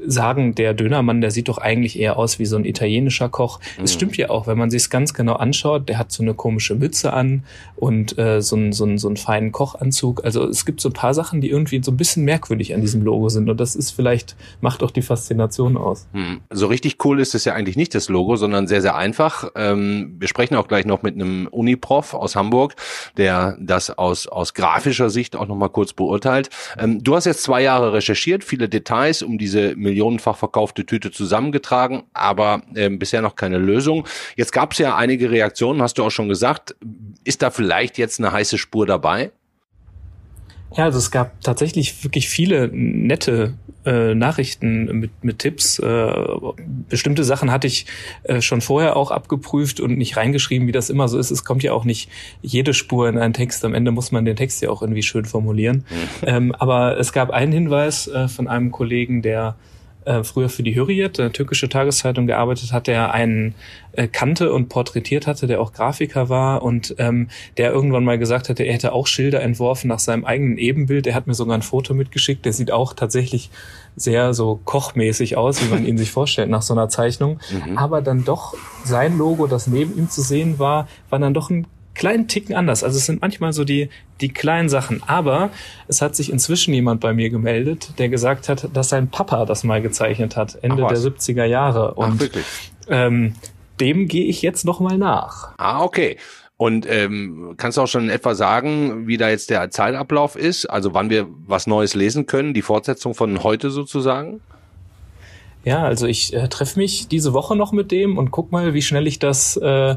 sagen, 0.06 0.56
der 0.56 0.74
Dönermann, 0.74 1.22
der 1.22 1.32
sieht 1.32 1.48
doch 1.48 1.58
eigentlich 1.58 2.00
eher 2.00 2.18
aus 2.18 2.40
wie 2.40 2.46
so 2.46 2.56
ein 2.56 2.66
italienischer 2.66 3.30
Koch. 3.30 3.60
Mhm. 3.78 3.84
Es 3.84 3.94
stimmt 3.94 4.18
ja 4.18 4.30
auch, 4.30 4.48
wenn 4.48 4.58
man 4.58 4.70
sich 4.70 4.84
es 4.84 4.90
ganz 4.90 5.14
genau 5.14 5.34
anschaut, 5.34 5.90
der 5.90 5.98
hat 5.98 6.12
so 6.12 6.24
eine 6.24 6.34
komische 6.34 6.76
Mütze 6.76 7.14
an 7.14 7.44
und 7.76 8.18
äh, 8.18 8.42
so, 8.42 8.56
ein, 8.56 8.74
so, 8.74 8.86
ein, 8.86 8.98
so 8.98 9.08
einen 9.08 9.18
feinen 9.18 9.52
Kochanzug. 9.52 10.24
Also 10.24 10.48
es 10.48 10.66
gibt 10.66 10.82
so 10.82 10.90
ein 10.90 10.94
paar 10.94 11.14
Sachen, 11.14 11.42
die 11.42 11.50
irgendwie 11.50 11.82
so 11.84 11.92
ein 11.92 11.98
bisschen 11.98 12.24
merkwürdig 12.24 12.74
an 12.74 12.82
diesem 12.82 13.02
Logo 13.02 13.30
sind 13.30 13.50
und 13.50 13.60
das 13.60 13.76
ist 13.76 13.92
vielleicht, 13.92 14.36
macht 14.62 14.84
auch 14.84 14.92
die 14.92 15.02
Faszination 15.02 15.78
aus. 15.78 16.08
Mhm. 16.14 16.42
So 16.50 16.68
richtig 16.68 17.04
cool 17.06 17.20
ist 17.20 17.36
es 17.36 17.46
ja 17.46 17.54
eigentlich 17.54 17.78
nicht 17.78 17.96
das 17.96 18.10
Logo, 18.10 18.36
sondern 18.36 18.68
sehr, 18.68 18.82
sehr 18.82 18.96
einfach. 18.96 19.52
Ähm, 19.56 20.16
wir 20.20 20.28
sprechen 20.28 20.56
auch 20.56 20.68
gleich 20.68 20.86
noch 20.86 21.02
mit 21.02 21.16
einem 21.16 21.48
Uniprof 21.48 22.14
aus 22.14 22.36
Hamburg, 22.36 22.76
der 23.18 23.58
das 23.60 23.90
aus, 23.98 24.28
aus 24.28 24.54
grafischer 24.54 25.10
Sicht 25.10 25.36
auch 25.36 25.48
nochmal 25.48 25.70
kurz 25.70 25.94
beurteilt. 25.94 26.50
Ähm, 26.78 27.04
du 27.04 27.16
hast 27.16 27.26
jetzt 27.26 27.44
zwei 27.44 27.62
Jahre 27.62 27.94
recherchiert, 27.94 28.44
viele 28.44 28.70
Details 28.70 29.22
um 29.22 29.38
diese 29.38 29.71
millionenfach 29.76 30.38
verkaufte 30.38 30.86
Tüte 30.86 31.12
zusammengetragen, 31.12 32.04
aber 32.14 32.64
äh, 32.76 32.90
bisher 32.90 33.22
noch 33.22 33.36
keine 33.36 33.58
Lösung. 33.58 34.08
Jetzt 34.36 34.52
gab 34.52 34.74
es 34.74 34.80
ja 34.80 34.96
einige 34.96 35.32
Reaktionen, 35.32 35.82
hast 35.82 35.98
du 35.98 36.04
auch 36.04 36.12
schon 36.12 36.30
gesagt. 36.30 36.76
Ist 37.24 37.42
da 37.42 37.52
vielleicht 37.52 37.98
jetzt 37.98 38.20
eine 38.20 38.32
heiße 38.32 38.58
Spur 38.58 38.86
dabei? 38.86 39.32
Ja, 40.76 40.86
also 40.86 41.00
es 41.00 41.12
gab 41.12 41.42
tatsächlich 41.42 42.04
wirklich 42.04 42.30
viele 42.30 42.70
nette 42.72 43.56
äh, 43.86 44.14
Nachrichten 44.14 44.86
mit, 45.00 45.24
mit 45.24 45.40
Tipps. 45.40 45.80
Äh, 45.80 46.14
bestimmte 46.90 47.24
Sachen 47.24 47.52
hatte 47.52 47.68
ich 47.68 47.86
äh, 48.24 48.42
schon 48.42 48.62
vorher 48.62 48.96
auch 48.96 49.12
abgeprüft 49.12 49.80
und 49.80 49.98
nicht 49.98 50.18
reingeschrieben, 50.18 50.68
wie 50.68 50.72
das 50.72 50.90
immer 50.90 51.08
so 51.08 51.18
ist. 51.18 51.32
Es 51.32 51.44
kommt 51.44 51.64
ja 51.64 51.74
auch 51.74 51.86
nicht 51.86 52.10
jede 52.42 52.74
Spur 52.74 53.10
in 53.10 53.18
einen 53.18 53.34
Text. 53.34 53.66
Am 53.66 53.74
Ende 53.74 53.92
muss 53.92 54.12
man 54.12 54.26
den 54.26 54.36
Text 54.36 54.62
ja 54.62 54.70
auch 54.70 54.82
irgendwie 54.82 55.04
schön 55.04 55.26
formulieren. 55.26 55.86
Mhm. 55.90 56.28
Ähm, 56.28 56.56
aber 56.58 56.98
es 56.98 57.14
gab 57.14 57.32
einen 57.32 57.52
Hinweis 57.52 58.08
äh, 58.08 58.28
von 58.28 58.48
einem 58.48 58.72
Kollegen, 58.72 59.22
der 59.22 59.56
äh, 60.06 60.24
früher 60.24 60.50
für 60.50 60.64
die 60.64 60.76
Hürriyet, 60.76 61.20
eine 61.20 61.32
türkische 61.32 61.70
Tageszeitung, 61.70 62.28
gearbeitet 62.28 62.74
hat, 62.74 62.88
der 62.88 63.14
einen 63.14 63.56
äh, 63.94 64.08
kannte 64.08 64.52
und 64.52 64.70
porträtiert 64.70 65.28
hatte, 65.28 65.48
der 65.48 65.62
auch 65.62 65.74
Grafiker 65.74 66.30
war 66.30 66.64
und 66.64 66.96
ähm, 66.98 67.30
der 67.58 67.72
irgendwann 67.72 68.04
mal 68.04 68.18
gesagt 68.18 68.50
hatte, 68.50 68.64
er 68.64 68.74
hätte 68.74 68.94
auch 68.94 69.08
Schilder 69.08 69.42
entworfen 69.42 69.88
nach 69.88 70.00
seinem 70.00 70.26
eigenen 70.26 70.58
Ebenbild. 70.58 71.08
Er 71.08 71.16
hat 71.16 71.28
mir 71.28 71.34
sogar 71.34 71.56
ein 71.56 71.62
Foto 71.62 71.94
mitgeschickt. 71.94 72.46
Der 72.46 72.54
sieht 72.54 72.72
auch 72.72 72.94
tatsächlich 72.94 73.50
sehr 73.96 74.34
so 74.34 74.60
kochmäßig 74.64 75.38
aus, 75.38 75.62
wie 75.62 75.70
man 75.70 75.86
ihn 75.86 75.98
sich 75.98 76.12
vorstellt 76.12 76.50
nach 76.50 76.62
so 76.62 76.74
einer 76.74 76.90
Zeichnung. 76.90 77.40
Mhm. 77.52 77.78
Aber 77.78 78.02
dann 78.02 78.24
doch 78.24 78.56
sein 78.84 79.18
Logo, 79.18 79.48
das 79.48 79.68
neben 79.68 79.98
ihm 79.98 80.10
zu 80.10 80.22
sehen 80.22 80.60
war, 80.60 80.88
war 81.10 81.20
dann 81.20 81.34
doch 81.34 81.50
ein 81.50 81.68
kleinen 82.02 82.28
Ticken 82.28 82.56
anders. 82.56 82.84
Also 82.84 82.98
es 82.98 83.06
sind 83.06 83.22
manchmal 83.22 83.54
so 83.54 83.64
die, 83.64 83.90
die 84.22 84.30
kleinen 84.30 84.70
Sachen. 84.70 85.04
Aber 85.06 85.52
es 85.88 86.02
hat 86.02 86.16
sich 86.16 86.32
inzwischen 86.32 86.74
jemand 86.74 87.00
bei 87.00 87.14
mir 87.14 87.30
gemeldet, 87.30 87.94
der 88.00 88.10
gesagt 88.10 88.50
hat, 88.50 88.70
dass 88.74 88.90
sein 88.90 89.12
Papa 89.12 89.46
das 89.46 89.64
mal 89.64 89.84
gezeichnet 89.84 90.36
hat, 90.36 90.58
Ende 90.64 90.78
der 90.78 90.98
70er 90.98 91.46
Jahre. 91.46 91.94
Und 91.94 92.14
Ach, 92.16 92.20
wirklich? 92.20 92.46
Ähm, 92.90 93.36
dem 93.80 94.08
gehe 94.08 94.26
ich 94.26 94.42
jetzt 94.42 94.66
noch 94.66 94.80
mal 94.80 94.98
nach. 94.98 95.54
Ah, 95.60 95.84
okay. 95.84 96.18
Und 96.58 96.90
ähm, 96.90 97.54
kannst 97.58 97.78
du 97.78 97.84
auch 97.84 97.88
schon 97.88 98.10
etwa 98.10 98.34
sagen, 98.34 99.06
wie 99.06 99.18
da 99.18 99.30
jetzt 99.30 99.52
der 99.52 99.70
Zeitablauf 99.70 100.36
ist? 100.36 100.66
Also 100.66 100.96
wann 100.96 101.12
wir 101.12 101.28
was 101.46 101.68
Neues 101.68 101.94
lesen 101.94 102.26
können, 102.26 102.56
die 102.56 102.64
Fortsetzung 102.64 103.14
von 103.14 103.44
heute 103.44 103.70
sozusagen? 103.70 104.42
Ja, 105.64 105.84
also 105.84 106.08
ich 106.08 106.34
äh, 106.34 106.48
treffe 106.48 106.80
mich 106.80 107.08
diese 107.08 107.34
Woche 107.34 107.56
noch 107.56 107.72
mit 107.72 107.92
dem 107.92 108.18
und 108.18 108.32
guck 108.32 108.52
mal, 108.52 108.74
wie 108.74 108.82
schnell 108.82 109.06
ich 109.06 109.20
das. 109.20 109.58
Äh, 109.58 109.96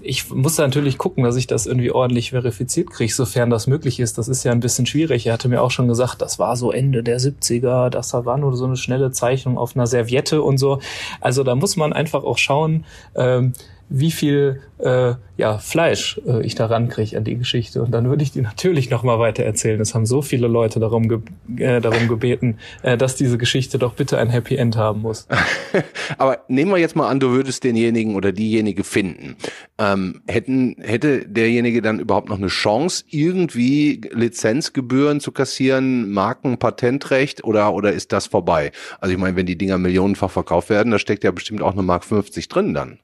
ich 0.00 0.28
muss 0.30 0.56
da 0.56 0.64
natürlich 0.64 0.98
gucken, 0.98 1.22
dass 1.22 1.36
ich 1.36 1.46
das 1.46 1.66
irgendwie 1.66 1.92
ordentlich 1.92 2.30
verifiziert 2.30 2.90
kriege, 2.90 3.12
sofern 3.12 3.48
das 3.48 3.68
möglich 3.68 4.00
ist. 4.00 4.18
Das 4.18 4.26
ist 4.26 4.42
ja 4.42 4.50
ein 4.50 4.58
bisschen 4.58 4.86
schwierig. 4.86 5.26
Er 5.26 5.34
hatte 5.34 5.48
mir 5.48 5.62
auch 5.62 5.70
schon 5.70 5.86
gesagt, 5.86 6.20
das 6.20 6.40
war 6.40 6.56
so 6.56 6.72
Ende 6.72 7.04
der 7.04 7.20
70er, 7.20 7.90
das 7.90 8.12
war 8.12 8.38
nur 8.38 8.56
so 8.56 8.64
eine 8.64 8.76
schnelle 8.76 9.12
Zeichnung 9.12 9.56
auf 9.56 9.76
einer 9.76 9.86
Serviette 9.86 10.42
und 10.42 10.58
so. 10.58 10.80
Also 11.20 11.44
da 11.44 11.54
muss 11.54 11.76
man 11.76 11.92
einfach 11.92 12.24
auch 12.24 12.38
schauen. 12.38 12.84
Ähm, 13.14 13.52
wie 13.88 14.10
viel 14.10 14.60
äh, 14.78 15.14
ja, 15.36 15.58
Fleisch 15.58 16.20
äh, 16.26 16.44
ich 16.44 16.54
daran 16.54 16.88
kriege 16.88 17.16
an 17.16 17.24
die 17.24 17.36
Geschichte. 17.36 17.82
Und 17.82 17.92
dann 17.92 18.08
würde 18.08 18.22
ich 18.22 18.32
die 18.32 18.40
natürlich 18.42 18.90
nochmal 18.90 19.18
weiter 19.18 19.44
erzählen. 19.44 19.80
Es 19.80 19.94
haben 19.94 20.06
so 20.06 20.22
viele 20.22 20.46
Leute 20.46 20.80
darum, 20.80 21.08
ge 21.08 21.20
äh, 21.56 21.80
darum 21.80 22.08
gebeten, 22.08 22.58
äh, 22.82 22.96
dass 22.96 23.16
diese 23.16 23.38
Geschichte 23.38 23.78
doch 23.78 23.94
bitte 23.94 24.18
ein 24.18 24.28
Happy 24.30 24.56
End 24.56 24.76
haben 24.76 25.02
muss. 25.02 25.26
Aber 26.18 26.40
nehmen 26.48 26.70
wir 26.70 26.78
jetzt 26.78 26.96
mal 26.96 27.08
an, 27.08 27.20
du 27.20 27.30
würdest 27.30 27.64
denjenigen 27.64 28.14
oder 28.14 28.32
diejenige 28.32 28.84
finden. 28.84 29.36
Ähm, 29.78 30.22
hätten, 30.26 30.76
hätte 30.80 31.26
derjenige 31.26 31.82
dann 31.82 32.00
überhaupt 32.00 32.28
noch 32.28 32.38
eine 32.38 32.48
Chance, 32.48 33.04
irgendwie 33.08 34.00
Lizenzgebühren 34.12 35.20
zu 35.20 35.32
kassieren, 35.32 36.10
Marken, 36.10 36.58
Patentrecht 36.58 37.44
oder, 37.44 37.72
oder 37.72 37.92
ist 37.92 38.12
das 38.12 38.26
vorbei? 38.26 38.72
Also 39.00 39.12
ich 39.14 39.18
meine, 39.18 39.36
wenn 39.36 39.46
die 39.46 39.56
Dinger 39.56 39.78
millionenfach 39.78 40.30
verkauft 40.30 40.70
werden, 40.70 40.90
da 40.90 40.98
steckt 40.98 41.24
ja 41.24 41.30
bestimmt 41.30 41.62
auch 41.62 41.72
eine 41.72 41.82
Mark 41.82 42.04
50 42.04 42.48
drin 42.48 42.74
dann. 42.74 42.98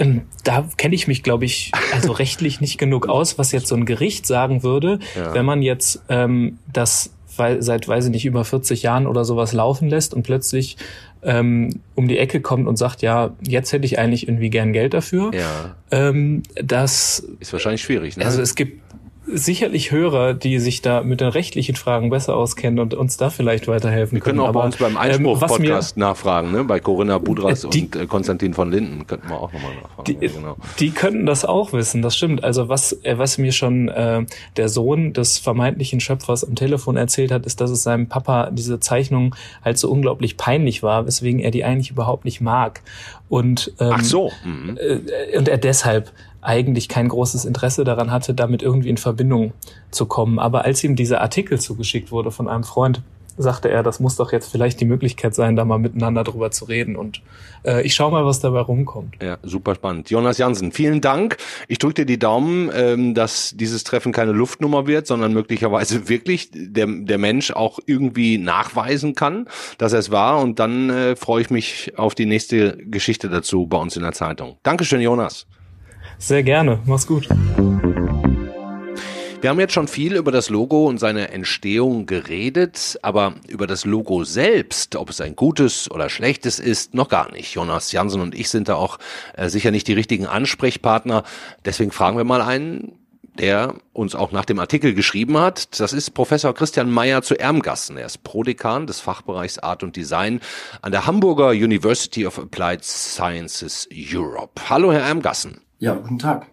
Ähm, 0.00 0.22
da 0.42 0.68
kenne 0.76 0.94
ich 0.96 1.06
mich, 1.06 1.22
glaube 1.22 1.44
ich, 1.44 1.70
also 1.92 2.10
rechtlich 2.12 2.60
nicht 2.60 2.78
genug 2.78 3.08
aus, 3.08 3.38
was 3.38 3.52
jetzt 3.52 3.68
so 3.68 3.76
ein 3.76 3.84
Gericht 3.84 4.26
sagen 4.26 4.64
würde, 4.64 4.98
ja. 5.14 5.34
wenn 5.34 5.44
man 5.44 5.62
jetzt 5.62 6.02
ähm, 6.08 6.58
das 6.72 7.10
weil, 7.36 7.62
seit, 7.62 7.88
weiß 7.88 8.06
ich 8.06 8.10
nicht, 8.10 8.26
über 8.26 8.44
40 8.44 8.82
Jahren 8.82 9.06
oder 9.06 9.24
sowas 9.24 9.52
laufen 9.52 9.88
lässt 9.88 10.14
und 10.14 10.24
plötzlich 10.24 10.76
ähm, 11.22 11.80
um 11.94 12.08
die 12.08 12.18
Ecke 12.18 12.40
kommt 12.40 12.66
und 12.66 12.76
sagt, 12.76 13.02
ja, 13.02 13.30
jetzt 13.40 13.72
hätte 13.72 13.86
ich 13.86 13.98
eigentlich 13.98 14.28
irgendwie 14.28 14.50
gern 14.50 14.72
Geld 14.72 14.94
dafür. 14.94 15.30
Ja. 15.32 15.76
Ähm, 15.90 16.42
das 16.54 17.26
ist 17.40 17.52
wahrscheinlich 17.52 17.82
schwierig. 17.82 18.16
Ne? 18.16 18.24
Also 18.24 18.42
es 18.42 18.54
gibt 18.54 18.82
sicherlich 19.32 19.90
Hörer, 19.90 20.34
die 20.34 20.58
sich 20.58 20.82
da 20.82 21.02
mit 21.02 21.20
den 21.20 21.28
rechtlichen 21.28 21.76
Fragen 21.76 22.10
besser 22.10 22.36
auskennen 22.36 22.78
und 22.78 22.94
uns 22.94 23.16
da 23.16 23.30
vielleicht 23.30 23.68
weiterhelfen 23.68 24.16
wir 24.16 24.20
können. 24.20 24.38
können 24.38 24.46
auch 24.46 24.48
Aber, 24.48 24.60
bei 24.60 24.66
uns 24.66 24.76
beim 24.76 24.96
Einspruch-Podcast 24.96 25.96
ähm, 25.96 26.00
nachfragen, 26.00 26.52
ne? 26.52 26.64
bei 26.64 26.80
Corinna 26.80 27.18
Budras 27.18 27.64
äh, 27.64 27.68
die, 27.70 27.82
und 27.82 27.96
äh, 27.96 28.06
Konstantin 28.06 28.54
von 28.54 28.70
Linden 28.70 29.06
könnten 29.06 29.28
wir 29.28 29.36
auch 29.36 29.52
nochmal 29.52 29.74
nachfragen. 29.82 30.04
Die, 30.06 30.26
ja, 30.26 30.32
genau. 30.32 30.56
die 30.78 30.90
könnten 30.90 31.26
das 31.26 31.44
auch 31.44 31.72
wissen, 31.72 32.02
das 32.02 32.16
stimmt. 32.16 32.44
Also 32.44 32.68
was, 32.68 32.92
äh, 33.04 33.18
was 33.18 33.38
mir 33.38 33.52
schon 33.52 33.88
äh, 33.88 34.24
der 34.56 34.68
Sohn 34.68 35.12
des 35.12 35.38
vermeintlichen 35.38 36.00
Schöpfers 36.00 36.44
am 36.44 36.54
Telefon 36.54 36.96
erzählt 36.96 37.32
hat, 37.32 37.46
ist, 37.46 37.60
dass 37.60 37.70
es 37.70 37.82
seinem 37.82 38.08
Papa 38.08 38.50
diese 38.50 38.80
Zeichnung 38.80 39.34
halt 39.64 39.78
so 39.78 39.90
unglaublich 39.90 40.36
peinlich 40.36 40.82
war, 40.82 41.06
weswegen 41.06 41.40
er 41.40 41.50
die 41.50 41.64
eigentlich 41.64 41.90
überhaupt 41.90 42.24
nicht 42.24 42.40
mag. 42.40 42.82
Und, 43.28 43.72
ähm, 43.78 43.92
Ach 43.94 44.04
so. 44.04 44.32
Mhm. 44.44 44.76
Äh, 44.76 45.38
und 45.38 45.48
er 45.48 45.58
deshalb 45.58 46.12
eigentlich 46.42 46.88
kein 46.88 47.08
großes 47.08 47.44
Interesse 47.44 47.84
daran 47.84 48.10
hatte, 48.10 48.34
damit 48.34 48.62
irgendwie 48.62 48.88
in 48.88 48.96
Verbindung 48.96 49.52
zu 49.90 50.06
kommen. 50.06 50.38
Aber 50.38 50.64
als 50.64 50.82
ihm 50.84 50.96
dieser 50.96 51.20
Artikel 51.20 51.60
zugeschickt 51.60 52.10
wurde 52.10 52.30
von 52.30 52.48
einem 52.48 52.64
Freund, 52.64 53.02
sagte 53.42 53.70
er, 53.70 53.82
das 53.82 54.00
muss 54.00 54.16
doch 54.16 54.32
jetzt 54.32 54.50
vielleicht 54.50 54.80
die 54.80 54.84
Möglichkeit 54.84 55.34
sein, 55.34 55.56
da 55.56 55.64
mal 55.64 55.78
miteinander 55.78 56.24
drüber 56.24 56.50
zu 56.50 56.66
reden. 56.66 56.96
Und 56.96 57.22
äh, 57.64 57.82
ich 57.82 57.94
schaue 57.94 58.10
mal, 58.10 58.24
was 58.24 58.40
dabei 58.40 58.60
rumkommt. 58.60 59.16
Ja, 59.22 59.38
super 59.42 59.74
spannend. 59.74 60.10
Jonas 60.10 60.38
Jansen, 60.38 60.72
vielen 60.72 61.00
Dank. 61.00 61.36
Ich 61.68 61.78
drücke 61.78 61.94
dir 61.94 62.06
die 62.06 62.18
Daumen, 62.18 62.70
ähm, 62.74 63.14
dass 63.14 63.54
dieses 63.56 63.84
Treffen 63.84 64.12
keine 64.12 64.32
Luftnummer 64.32 64.86
wird, 64.86 65.06
sondern 65.06 65.32
möglicherweise 65.32 66.08
wirklich 66.08 66.50
der, 66.52 66.86
der 66.86 67.18
Mensch 67.18 67.50
auch 67.50 67.78
irgendwie 67.86 68.38
nachweisen 68.38 69.14
kann, 69.14 69.48
dass 69.78 69.92
er 69.92 70.00
es 70.00 70.10
war. 70.10 70.40
Und 70.40 70.58
dann 70.58 70.90
äh, 70.90 71.16
freue 71.16 71.42
ich 71.42 71.50
mich 71.50 71.92
auf 71.96 72.14
die 72.14 72.26
nächste 72.26 72.76
Geschichte 72.76 73.28
dazu 73.28 73.66
bei 73.66 73.78
uns 73.78 73.96
in 73.96 74.02
der 74.02 74.12
Zeitung. 74.12 74.56
Dankeschön, 74.62 75.00
Jonas. 75.00 75.46
Sehr 76.20 76.42
gerne. 76.42 76.78
Mach's 76.84 77.06
gut. 77.06 77.28
Wir 79.40 79.48
haben 79.48 79.58
jetzt 79.58 79.72
schon 79.72 79.88
viel 79.88 80.16
über 80.16 80.32
das 80.32 80.50
Logo 80.50 80.86
und 80.86 80.98
seine 80.98 81.30
Entstehung 81.30 82.04
geredet, 82.04 82.98
aber 83.00 83.36
über 83.48 83.66
das 83.66 83.86
Logo 83.86 84.22
selbst, 84.24 84.96
ob 84.96 85.08
es 85.08 85.22
ein 85.22 85.34
gutes 85.34 85.90
oder 85.90 86.10
schlechtes 86.10 86.60
ist, 86.60 86.92
noch 86.92 87.08
gar 87.08 87.32
nicht. 87.32 87.54
Jonas 87.54 87.90
Jansen 87.90 88.20
und 88.20 88.34
ich 88.34 88.50
sind 88.50 88.68
da 88.68 88.74
auch 88.74 88.98
äh, 89.34 89.48
sicher 89.48 89.70
nicht 89.70 89.88
die 89.88 89.94
richtigen 89.94 90.26
Ansprechpartner. 90.26 91.24
Deswegen 91.64 91.90
fragen 91.90 92.18
wir 92.18 92.24
mal 92.24 92.42
einen, 92.42 92.92
der 93.38 93.76
uns 93.94 94.14
auch 94.14 94.30
nach 94.30 94.44
dem 94.44 94.58
Artikel 94.58 94.92
geschrieben 94.92 95.38
hat. 95.38 95.80
Das 95.80 95.94
ist 95.94 96.10
Professor 96.10 96.52
Christian 96.52 96.90
Meyer 96.90 97.22
zu 97.22 97.40
Ermgassen. 97.40 97.96
Er 97.96 98.04
ist 98.04 98.22
Prodekan 98.24 98.86
des 98.86 99.00
Fachbereichs 99.00 99.58
Art 99.58 99.82
und 99.82 99.96
Design 99.96 100.40
an 100.82 100.92
der 100.92 101.06
Hamburger 101.06 101.48
University 101.48 102.26
of 102.26 102.38
Applied 102.38 102.84
Sciences 102.84 103.88
Europe. 103.90 104.60
Hallo, 104.68 104.92
Herr 104.92 105.00
Ermgassen. 105.00 105.62
Ja, 105.80 105.94
guten 105.94 106.18
Tag. 106.18 106.46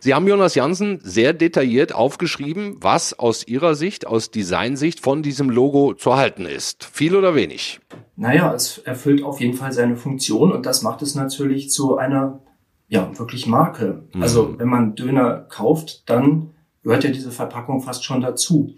Sie 0.00 0.14
haben 0.14 0.26
Jonas 0.26 0.54
Jansen 0.54 0.98
sehr 1.02 1.34
detailliert 1.34 1.94
aufgeschrieben, 1.94 2.78
was 2.80 3.18
aus 3.18 3.46
Ihrer 3.46 3.74
Sicht, 3.74 4.06
aus 4.06 4.30
Designsicht 4.30 5.00
von 5.00 5.22
diesem 5.22 5.50
Logo 5.50 5.92
zu 5.92 6.16
halten 6.16 6.46
ist. 6.46 6.84
Viel 6.84 7.14
oder 7.14 7.34
wenig? 7.34 7.80
Naja, 8.16 8.54
es 8.54 8.78
erfüllt 8.78 9.22
auf 9.22 9.42
jeden 9.42 9.58
Fall 9.58 9.72
seine 9.72 9.96
Funktion 9.96 10.52
und 10.52 10.64
das 10.64 10.80
macht 10.80 11.02
es 11.02 11.14
natürlich 11.14 11.70
zu 11.70 11.98
einer, 11.98 12.40
ja, 12.88 13.10
wirklich 13.18 13.46
Marke. 13.46 14.08
Mhm. 14.14 14.22
Also, 14.22 14.58
wenn 14.58 14.68
man 14.68 14.94
Döner 14.94 15.46
kauft, 15.50 16.08
dann 16.08 16.54
gehört 16.82 17.04
ja 17.04 17.10
diese 17.10 17.30
Verpackung 17.30 17.82
fast 17.82 18.06
schon 18.06 18.22
dazu. 18.22 18.74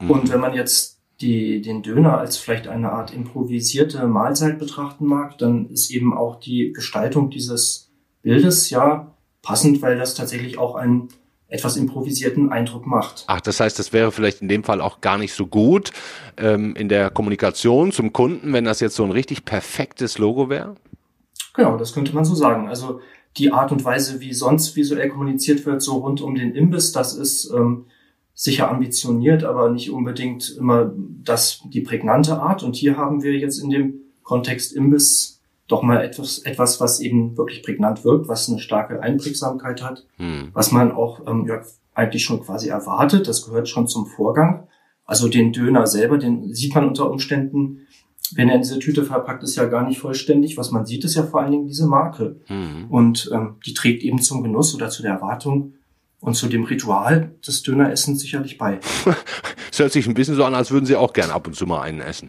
Mhm. 0.00 0.10
Und 0.10 0.32
wenn 0.32 0.40
man 0.40 0.54
jetzt 0.54 1.00
die, 1.20 1.60
den 1.60 1.82
Döner 1.82 2.16
als 2.16 2.38
vielleicht 2.38 2.66
eine 2.66 2.92
Art 2.92 3.12
improvisierte 3.12 4.06
Mahlzeit 4.06 4.58
betrachten 4.58 5.04
mag, 5.04 5.36
dann 5.36 5.68
ist 5.68 5.90
eben 5.90 6.16
auch 6.16 6.40
die 6.40 6.72
Gestaltung 6.72 7.28
dieses 7.28 7.91
Bildes 8.22 8.70
ja 8.70 9.12
passend, 9.42 9.82
weil 9.82 9.98
das 9.98 10.14
tatsächlich 10.14 10.58
auch 10.58 10.74
einen 10.74 11.08
etwas 11.48 11.76
improvisierten 11.76 12.50
Eindruck 12.50 12.86
macht. 12.86 13.24
Ach, 13.26 13.40
das 13.40 13.60
heißt, 13.60 13.78
das 13.78 13.92
wäre 13.92 14.10
vielleicht 14.10 14.40
in 14.40 14.48
dem 14.48 14.64
Fall 14.64 14.80
auch 14.80 15.02
gar 15.02 15.18
nicht 15.18 15.34
so 15.34 15.46
gut 15.46 15.92
ähm, 16.38 16.74
in 16.76 16.88
der 16.88 17.10
Kommunikation 17.10 17.92
zum 17.92 18.12
Kunden, 18.12 18.54
wenn 18.54 18.64
das 18.64 18.80
jetzt 18.80 18.96
so 18.96 19.04
ein 19.04 19.10
richtig 19.10 19.44
perfektes 19.44 20.16
Logo 20.16 20.48
wäre? 20.48 20.76
Genau, 21.54 21.76
das 21.76 21.92
könnte 21.92 22.14
man 22.14 22.24
so 22.24 22.34
sagen. 22.34 22.68
Also 22.68 23.00
die 23.36 23.52
Art 23.52 23.70
und 23.70 23.84
Weise, 23.84 24.20
wie 24.20 24.32
sonst 24.32 24.76
visuell 24.76 25.10
kommuniziert 25.10 25.66
wird, 25.66 25.82
so 25.82 25.98
rund 25.98 26.22
um 26.22 26.34
den 26.34 26.54
Imbiss, 26.54 26.92
das 26.92 27.14
ist 27.14 27.50
ähm, 27.54 27.84
sicher 28.34 28.70
ambitioniert, 28.70 29.44
aber 29.44 29.70
nicht 29.70 29.90
unbedingt 29.90 30.56
immer 30.56 30.90
das 31.22 31.60
die 31.66 31.82
prägnante 31.82 32.40
Art. 32.40 32.62
Und 32.62 32.76
hier 32.76 32.96
haben 32.96 33.22
wir 33.22 33.34
jetzt 33.34 33.58
in 33.58 33.68
dem 33.68 33.94
Kontext 34.22 34.72
Imbiss 34.72 35.41
doch 35.72 35.82
mal 35.82 36.04
etwas, 36.04 36.38
etwas, 36.38 36.80
was 36.80 37.00
eben 37.00 37.36
wirklich 37.36 37.62
prägnant 37.62 38.04
wirkt, 38.04 38.28
was 38.28 38.48
eine 38.48 38.58
starke 38.58 39.02
Einprägsamkeit 39.02 39.82
hat, 39.82 40.06
hm. 40.16 40.50
was 40.52 40.70
man 40.70 40.92
auch 40.92 41.26
ähm, 41.26 41.46
ja, 41.48 41.62
eigentlich 41.94 42.24
schon 42.24 42.42
quasi 42.42 42.68
erwartet. 42.68 43.26
Das 43.26 43.44
gehört 43.44 43.68
schon 43.68 43.88
zum 43.88 44.06
Vorgang. 44.06 44.68
Also 45.04 45.28
den 45.28 45.52
Döner 45.52 45.86
selber, 45.86 46.18
den 46.18 46.54
sieht 46.54 46.74
man 46.74 46.86
unter 46.86 47.10
Umständen, 47.10 47.86
wenn 48.34 48.48
er 48.48 48.54
in 48.54 48.62
diese 48.62 48.78
Tüte 48.78 49.04
verpackt 49.04 49.42
ist, 49.42 49.56
ja 49.56 49.64
gar 49.64 49.86
nicht 49.86 49.98
vollständig. 49.98 50.56
Was 50.56 50.70
man 50.70 50.86
sieht, 50.86 51.04
ist 51.04 51.16
ja 51.16 51.24
vor 51.24 51.40
allen 51.40 51.52
Dingen 51.52 51.66
diese 51.66 51.86
Marke. 51.86 52.36
Hm. 52.46 52.86
Und 52.90 53.30
ähm, 53.32 53.56
die 53.66 53.74
trägt 53.74 54.02
eben 54.02 54.20
zum 54.20 54.42
Genuss 54.42 54.74
oder 54.74 54.90
zu 54.90 55.02
der 55.02 55.12
Erwartung 55.12 55.74
und 56.20 56.34
zu 56.34 56.48
dem 56.48 56.64
Ritual 56.64 57.34
des 57.46 57.62
Döneressens 57.62 58.20
sicherlich 58.20 58.58
bei. 58.58 58.78
Es 59.72 59.78
hört 59.78 59.92
sich 59.92 60.06
ein 60.06 60.12
bisschen 60.12 60.34
so 60.34 60.44
an, 60.44 60.54
als 60.54 60.70
würden 60.70 60.84
Sie 60.84 60.96
auch 60.96 61.14
gern 61.14 61.30
ab 61.30 61.46
und 61.46 61.56
zu 61.56 61.66
mal 61.66 61.80
einen 61.80 62.00
essen. 62.00 62.28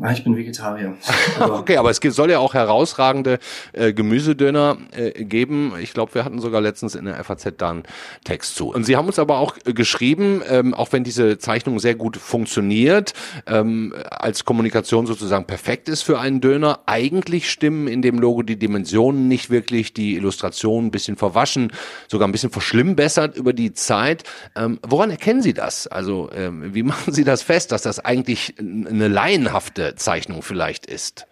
Ah, 0.00 0.12
ich 0.12 0.24
bin 0.24 0.36
Vegetarier. 0.36 0.94
Aber 1.38 1.58
okay, 1.58 1.76
aber 1.76 1.90
es 1.90 1.98
soll 2.02 2.30
ja 2.30 2.38
auch 2.38 2.54
herausragende 2.54 3.38
äh, 3.72 3.92
Gemüsedöner 3.92 4.78
äh, 4.92 5.24
geben. 5.24 5.74
Ich 5.80 5.92
glaube, 5.92 6.14
wir 6.14 6.24
hatten 6.24 6.40
sogar 6.40 6.60
letztens 6.60 6.94
in 6.94 7.04
der 7.04 7.22
FAZ 7.22 7.52
da 7.58 7.70
einen 7.70 7.82
Text 8.24 8.54
zu. 8.54 8.68
Und 8.72 8.84
Sie 8.84 8.96
haben 8.96 9.06
uns 9.06 9.18
aber 9.18 9.38
auch 9.38 9.56
äh, 9.64 9.72
geschrieben, 9.72 10.42
ähm, 10.48 10.72
auch 10.72 10.92
wenn 10.92 11.04
diese 11.04 11.36
Zeichnung 11.38 11.78
sehr 11.78 11.94
gut 11.94 12.16
funktioniert, 12.16 13.12
ähm, 13.46 13.92
als 14.10 14.44
Kommunikation 14.44 15.06
sozusagen 15.06 15.46
perfekt 15.46 15.88
ist 15.88 16.02
für 16.02 16.18
einen 16.18 16.40
Döner, 16.40 16.80
eigentlich 16.86 17.50
stimmen 17.50 17.86
in 17.86 18.02
dem 18.02 18.18
Logo 18.18 18.42
die 18.42 18.58
Dimensionen 18.58 19.28
nicht 19.28 19.50
wirklich, 19.50 19.92
die 19.92 20.14
Illustration 20.14 20.86
ein 20.86 20.90
bisschen 20.90 21.16
verwaschen, 21.16 21.72
sogar 22.08 22.28
ein 22.28 22.32
bisschen 22.32 22.50
verschlimmbessert 22.50 23.36
über 23.36 23.52
die 23.52 23.72
Zeit. 23.72 24.22
Ähm, 24.56 24.78
woran 24.82 25.10
erkennen 25.10 25.42
Sie 25.42 25.54
das? 25.54 25.86
Also 25.86 26.30
ähm, 26.34 26.72
wie 26.72 26.82
machen 26.92 27.12
Sie 27.12 27.24
das 27.24 27.42
fest, 27.42 27.72
dass 27.72 27.82
das 27.82 27.98
eigentlich 27.98 28.54
eine 28.58 29.08
laienhafte 29.08 29.71
gemachte 29.72 29.94
Zeichnung 29.96 30.42
vielleicht 30.42 30.86
ist? 30.86 31.26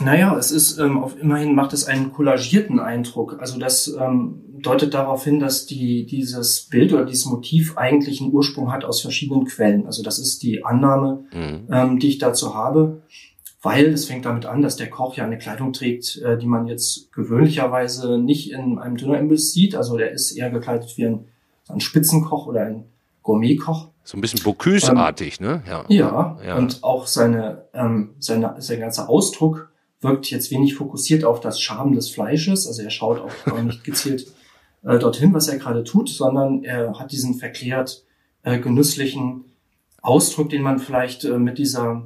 Naja, 0.00 0.36
es 0.36 0.50
ist 0.50 0.78
ähm, 0.78 0.98
auf, 0.98 1.20
immerhin 1.20 1.54
macht 1.54 1.72
es 1.72 1.86
einen 1.86 2.12
kollagierten 2.12 2.80
Eindruck. 2.80 3.36
Also 3.40 3.60
das 3.60 3.86
ähm, 3.86 4.42
deutet 4.60 4.92
darauf 4.92 5.22
hin, 5.22 5.38
dass 5.38 5.66
die, 5.66 6.04
dieses 6.04 6.62
Bild 6.62 6.92
oder 6.92 7.04
dieses 7.04 7.26
Motiv 7.26 7.76
eigentlich 7.76 8.20
einen 8.20 8.32
Ursprung 8.32 8.72
hat 8.72 8.84
aus 8.84 9.00
verschiedenen 9.02 9.44
Quellen. 9.44 9.86
Also 9.86 10.02
das 10.02 10.18
ist 10.18 10.42
die 10.42 10.64
Annahme, 10.64 11.24
mhm. 11.32 11.68
ähm, 11.70 11.98
die 12.00 12.08
ich 12.08 12.18
dazu 12.18 12.56
habe, 12.56 13.02
weil 13.62 13.86
es 13.86 14.06
fängt 14.06 14.24
damit 14.24 14.46
an, 14.46 14.62
dass 14.62 14.74
der 14.74 14.90
Koch 14.90 15.16
ja 15.16 15.24
eine 15.24 15.38
Kleidung 15.38 15.72
trägt, 15.72 16.20
äh, 16.22 16.36
die 16.36 16.46
man 16.46 16.66
jetzt 16.66 17.12
gewöhnlicherweise 17.12 18.18
nicht 18.18 18.50
in 18.50 18.80
einem 18.80 18.96
Dönerimbiss 18.96 19.52
sieht. 19.52 19.76
Also 19.76 19.96
der 19.96 20.10
ist 20.10 20.32
eher 20.32 20.50
gekleidet 20.50 20.92
wie 20.96 21.06
ein, 21.06 21.28
ein 21.68 21.80
Spitzenkoch 21.80 22.48
oder 22.48 22.62
ein 22.62 22.86
Gourmetkoch. 23.22 23.93
So 24.04 24.18
ein 24.18 24.20
bisschen 24.20 24.42
Bocuse-artig, 24.42 25.40
ähm, 25.40 25.46
ne? 25.46 25.62
Ja. 25.66 25.84
ja. 25.88 26.38
ja. 26.46 26.56
Und 26.56 26.84
auch 26.84 27.06
seine, 27.06 27.64
ähm, 27.72 28.14
seine, 28.18 28.56
sein 28.58 28.80
ganzer 28.80 29.08
Ausdruck 29.08 29.72
wirkt 30.00 30.30
jetzt 30.30 30.50
wenig 30.50 30.74
fokussiert 30.74 31.24
auf 31.24 31.40
das 31.40 31.58
Schaben 31.58 31.94
des 31.94 32.10
Fleisches. 32.10 32.66
Also 32.66 32.82
er 32.82 32.90
schaut 32.90 33.18
auch 33.18 33.62
nicht 33.62 33.82
gezielt 33.84 34.26
äh, 34.84 34.98
dorthin, 34.98 35.32
was 35.32 35.48
er 35.48 35.58
gerade 35.58 35.82
tut, 35.84 36.10
sondern 36.10 36.62
er 36.62 36.98
hat 36.98 37.12
diesen 37.12 37.34
verklärt 37.34 38.04
äh, 38.42 38.58
genüsslichen 38.58 39.46
Ausdruck, 40.02 40.50
den 40.50 40.62
man 40.62 40.78
vielleicht 40.78 41.24
äh, 41.24 41.38
mit 41.38 41.56
dieser 41.56 42.02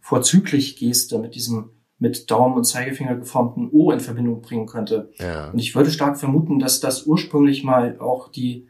vorzüglich 0.00 0.76
Geste, 0.76 1.18
mit 1.18 1.34
diesem 1.34 1.70
mit 1.98 2.30
Daumen 2.30 2.54
und 2.54 2.64
Zeigefinger 2.64 3.14
geformten 3.16 3.68
O 3.72 3.90
in 3.90 4.00
Verbindung 4.00 4.40
bringen 4.40 4.64
könnte. 4.64 5.12
Ja. 5.18 5.50
Und 5.50 5.58
ich 5.58 5.74
würde 5.74 5.90
stark 5.90 6.18
vermuten, 6.18 6.58
dass 6.58 6.80
das 6.80 7.04
ursprünglich 7.04 7.62
mal 7.62 7.98
auch 8.00 8.28
die 8.28 8.68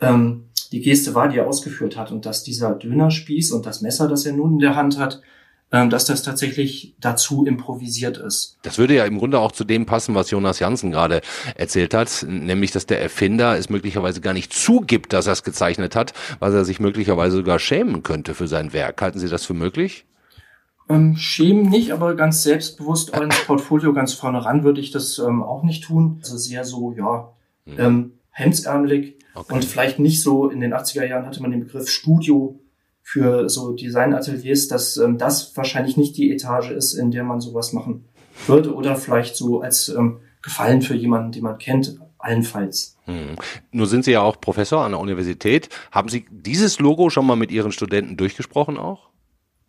ähm, 0.00 0.44
die 0.72 0.80
Geste 0.80 1.14
war, 1.14 1.28
die 1.28 1.38
er 1.38 1.46
ausgeführt 1.46 1.96
hat 1.96 2.12
und 2.12 2.26
dass 2.26 2.42
dieser 2.42 2.74
Dönerspieß 2.74 3.52
und 3.52 3.66
das 3.66 3.80
Messer, 3.80 4.08
das 4.08 4.26
er 4.26 4.32
nun 4.32 4.54
in 4.54 4.58
der 4.58 4.76
Hand 4.76 4.98
hat, 4.98 5.22
ähm, 5.70 5.90
dass 5.90 6.06
das 6.06 6.22
tatsächlich 6.22 6.94
dazu 6.98 7.44
improvisiert 7.44 8.16
ist. 8.16 8.58
Das 8.62 8.78
würde 8.78 8.94
ja 8.94 9.04
im 9.04 9.18
Grunde 9.18 9.38
auch 9.38 9.52
zu 9.52 9.64
dem 9.64 9.84
passen, 9.84 10.14
was 10.14 10.30
Jonas 10.30 10.60
Janssen 10.60 10.90
gerade 10.90 11.20
erzählt 11.56 11.92
hat, 11.92 12.24
nämlich, 12.26 12.70
dass 12.70 12.86
der 12.86 13.02
Erfinder 13.02 13.58
es 13.58 13.68
möglicherweise 13.68 14.20
gar 14.20 14.32
nicht 14.32 14.52
zugibt, 14.52 15.12
dass 15.12 15.26
er 15.26 15.34
es 15.34 15.42
gezeichnet 15.42 15.94
hat, 15.94 16.14
weil 16.38 16.54
er 16.54 16.64
sich 16.64 16.80
möglicherweise 16.80 17.36
sogar 17.36 17.58
schämen 17.58 18.02
könnte 18.02 18.34
für 18.34 18.48
sein 18.48 18.72
Werk. 18.72 19.02
Halten 19.02 19.18
Sie 19.18 19.28
das 19.28 19.44
für 19.44 19.54
möglich? 19.54 20.06
Ähm, 20.88 21.16
schämen 21.16 21.68
nicht, 21.68 21.92
aber 21.92 22.14
ganz 22.14 22.42
selbstbewusst 22.42 23.14
ins 23.14 23.44
Portfolio 23.44 23.92
ganz 23.92 24.14
vorne 24.14 24.42
ran 24.44 24.64
würde 24.64 24.80
ich 24.80 24.90
das 24.90 25.18
ähm, 25.18 25.42
auch 25.42 25.64
nicht 25.64 25.84
tun. 25.84 26.18
Also 26.22 26.38
sehr 26.38 26.64
so, 26.64 26.94
ja, 26.96 27.30
hm. 27.66 27.74
ähm, 27.78 28.12
hemdsärmelig 28.38 29.18
Okay. 29.38 29.54
Und 29.54 29.64
vielleicht 29.64 29.98
nicht 29.98 30.22
so, 30.22 30.48
in 30.48 30.60
den 30.60 30.74
80er 30.74 31.04
Jahren 31.04 31.26
hatte 31.26 31.40
man 31.40 31.52
den 31.52 31.60
Begriff 31.60 31.88
Studio 31.88 32.58
für 33.02 33.48
so 33.48 33.72
Designateliers, 33.72 34.68
dass 34.68 34.96
ähm, 34.96 35.16
das 35.16 35.56
wahrscheinlich 35.56 35.96
nicht 35.96 36.16
die 36.16 36.32
Etage 36.32 36.70
ist, 36.72 36.94
in 36.94 37.10
der 37.10 37.22
man 37.22 37.40
sowas 37.40 37.72
machen 37.72 38.04
würde 38.46 38.74
oder 38.74 38.96
vielleicht 38.96 39.36
so 39.36 39.60
als 39.60 39.88
ähm, 39.88 40.18
Gefallen 40.42 40.82
für 40.82 40.94
jemanden, 40.94 41.32
den 41.32 41.42
man 41.42 41.58
kennt, 41.58 41.98
allenfalls. 42.18 42.96
Hm. 43.04 43.36
Nur 43.70 43.86
sind 43.86 44.04
Sie 44.04 44.12
ja 44.12 44.22
auch 44.22 44.40
Professor 44.40 44.84
an 44.84 44.92
der 44.92 45.00
Universität. 45.00 45.68
Haben 45.92 46.08
Sie 46.08 46.26
dieses 46.30 46.80
Logo 46.80 47.10
schon 47.10 47.26
mal 47.26 47.36
mit 47.36 47.50
Ihren 47.50 47.72
Studenten 47.72 48.16
durchgesprochen 48.16 48.76
auch? 48.76 49.08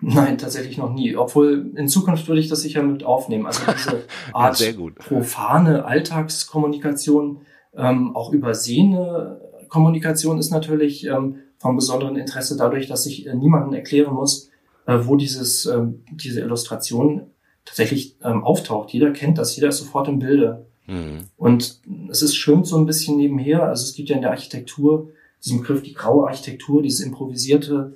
Nein, 0.01 0.37
tatsächlich 0.37 0.77
noch 0.77 0.93
nie. 0.93 1.15
Obwohl 1.15 1.73
in 1.75 1.87
Zukunft 1.87 2.27
würde 2.27 2.39
ich 2.41 2.47
das 2.47 2.61
sicher 2.61 2.81
mit 2.81 3.03
aufnehmen. 3.03 3.45
Also 3.45 3.61
diese 3.71 4.03
Art 4.33 4.59
ja, 4.59 4.71
profane 4.97 5.85
Alltagskommunikation, 5.85 7.41
ähm, 7.75 8.15
auch 8.15 8.31
übersehene 8.31 9.39
Kommunikation 9.69 10.39
ist 10.39 10.49
natürlich 10.49 11.05
ähm, 11.05 11.37
von 11.57 11.75
besonderem 11.75 12.15
Interesse 12.15 12.57
dadurch, 12.57 12.87
dass 12.87 13.05
ich 13.05 13.27
äh, 13.27 13.35
niemandem 13.35 13.73
erklären 13.73 14.13
muss, 14.13 14.49
äh, 14.85 14.97
wo 15.03 15.15
dieses, 15.15 15.65
äh, 15.65 15.81
diese 16.11 16.41
Illustration 16.41 17.27
tatsächlich 17.65 18.17
ähm, 18.23 18.43
auftaucht. 18.43 18.91
Jeder 18.91 19.11
kennt 19.11 19.37
das, 19.37 19.55
jeder 19.55 19.69
ist 19.69 19.77
sofort 19.77 20.07
im 20.07 20.19
Bilde. 20.19 20.65
Mhm. 20.87 21.25
Und 21.37 21.81
es 22.09 22.21
ist 22.21 22.35
schön 22.35 22.63
so 22.63 22.77
ein 22.77 22.85
bisschen 22.85 23.17
nebenher. 23.17 23.63
Also 23.63 23.83
es 23.83 23.93
gibt 23.93 24.09
ja 24.09 24.15
in 24.15 24.23
der 24.23 24.31
Architektur 24.31 25.11
diesen 25.43 25.59
Begriff 25.59 25.83
die 25.83 25.93
graue 25.93 26.27
Architektur, 26.27 26.81
dieses 26.81 27.01
improvisierte 27.01 27.95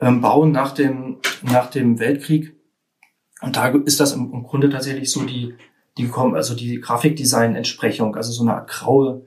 ähm, 0.00 0.20
Bauen 0.20 0.50
nach 0.50 0.72
dem, 0.72 1.18
nach 1.42 1.70
dem 1.70 1.98
Weltkrieg. 1.98 2.56
Und 3.40 3.56
da 3.56 3.68
ist 3.68 4.00
das 4.00 4.12
im, 4.12 4.32
im 4.32 4.42
Grunde 4.44 4.70
tatsächlich 4.70 5.10
so 5.10 5.24
die, 5.24 5.54
die, 5.98 6.10
also 6.10 6.54
die 6.54 6.80
Grafikdesign-Entsprechung, 6.80 8.16
also 8.16 8.32
so 8.32 8.42
eine 8.42 8.54
Art 8.54 8.68
graue 8.68 9.26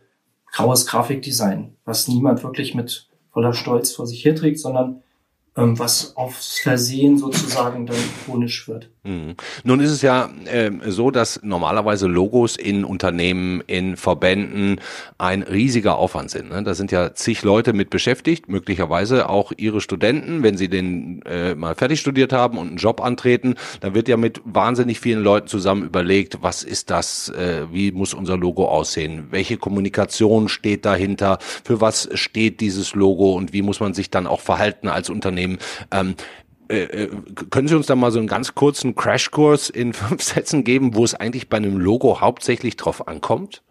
graues 0.55 0.87
Grafikdesign, 0.87 1.75
was 1.83 2.07
niemand 2.07 2.41
wirklich 2.41 2.75
mit 2.75 3.09
voller 3.31 3.53
Stolz 3.53 3.91
vor 3.91 4.07
sich 4.07 4.23
herträgt, 4.23 4.57
sondern 4.57 5.03
was 5.55 6.17
aufs 6.17 6.59
Versehen 6.59 7.17
sozusagen 7.17 7.85
dann 7.85 7.95
ikonisch 7.95 8.67
wird. 8.67 8.89
Mhm. 9.05 9.35
Nun 9.63 9.79
ist 9.79 9.91
es 9.91 10.01
ja 10.01 10.29
äh, 10.45 10.71
so, 10.87 11.11
dass 11.11 11.39
normalerweise 11.43 12.07
Logos 12.07 12.55
in 12.57 12.83
Unternehmen, 12.83 13.61
in 13.67 13.97
Verbänden 13.97 14.81
ein 15.17 15.43
riesiger 15.43 15.97
Aufwand 15.97 16.31
sind. 16.31 16.49
Ne? 16.49 16.63
Da 16.63 16.73
sind 16.73 16.91
ja 16.91 17.13
zig 17.13 17.43
Leute 17.43 17.73
mit 17.73 17.89
beschäftigt, 17.91 18.49
möglicherweise 18.49 19.29
auch 19.29 19.53
ihre 19.55 19.79
Studenten, 19.79 20.43
wenn 20.43 20.57
sie 20.57 20.69
den 20.69 21.21
äh, 21.25 21.53
mal 21.55 21.75
fertig 21.75 21.99
studiert 21.99 22.33
haben 22.33 22.57
und 22.57 22.67
einen 22.67 22.77
Job 22.77 22.99
antreten, 22.99 23.55
dann 23.79 23.93
wird 23.93 24.07
ja 24.07 24.17
mit 24.17 24.41
wahnsinnig 24.43 24.99
vielen 24.99 25.23
Leuten 25.23 25.47
zusammen 25.47 25.83
überlegt, 25.83 26.39
was 26.41 26.63
ist 26.63 26.89
das, 26.89 27.29
äh, 27.29 27.67
wie 27.71 27.91
muss 27.91 28.13
unser 28.13 28.37
Logo 28.37 28.67
aussehen, 28.67 29.27
welche 29.29 29.57
Kommunikation 29.57 30.49
steht 30.49 30.83
dahinter, 30.83 31.37
für 31.63 31.79
was 31.79 32.09
steht 32.13 32.59
dieses 32.59 32.95
Logo 32.95 33.35
und 33.35 33.53
wie 33.53 33.61
muss 33.61 33.79
man 33.79 33.93
sich 33.93 34.09
dann 34.09 34.25
auch 34.25 34.41
verhalten 34.41 34.87
als 34.87 35.09
Unternehmen. 35.09 35.44
Ähm, 35.91 36.15
äh, 36.67 36.83
äh, 36.83 37.09
können 37.49 37.67
Sie 37.67 37.75
uns 37.75 37.85
da 37.85 37.95
mal 37.95 38.11
so 38.11 38.19
einen 38.19 38.27
ganz 38.27 38.55
kurzen 38.55 38.95
Crashkurs 38.95 39.69
in 39.69 39.93
fünf 39.93 40.23
Sätzen 40.23 40.63
geben, 40.63 40.95
wo 40.95 41.03
es 41.03 41.15
eigentlich 41.15 41.49
bei 41.49 41.57
einem 41.57 41.77
Logo 41.77 42.21
hauptsächlich 42.21 42.75
drauf 42.77 43.07
ankommt? 43.07 43.61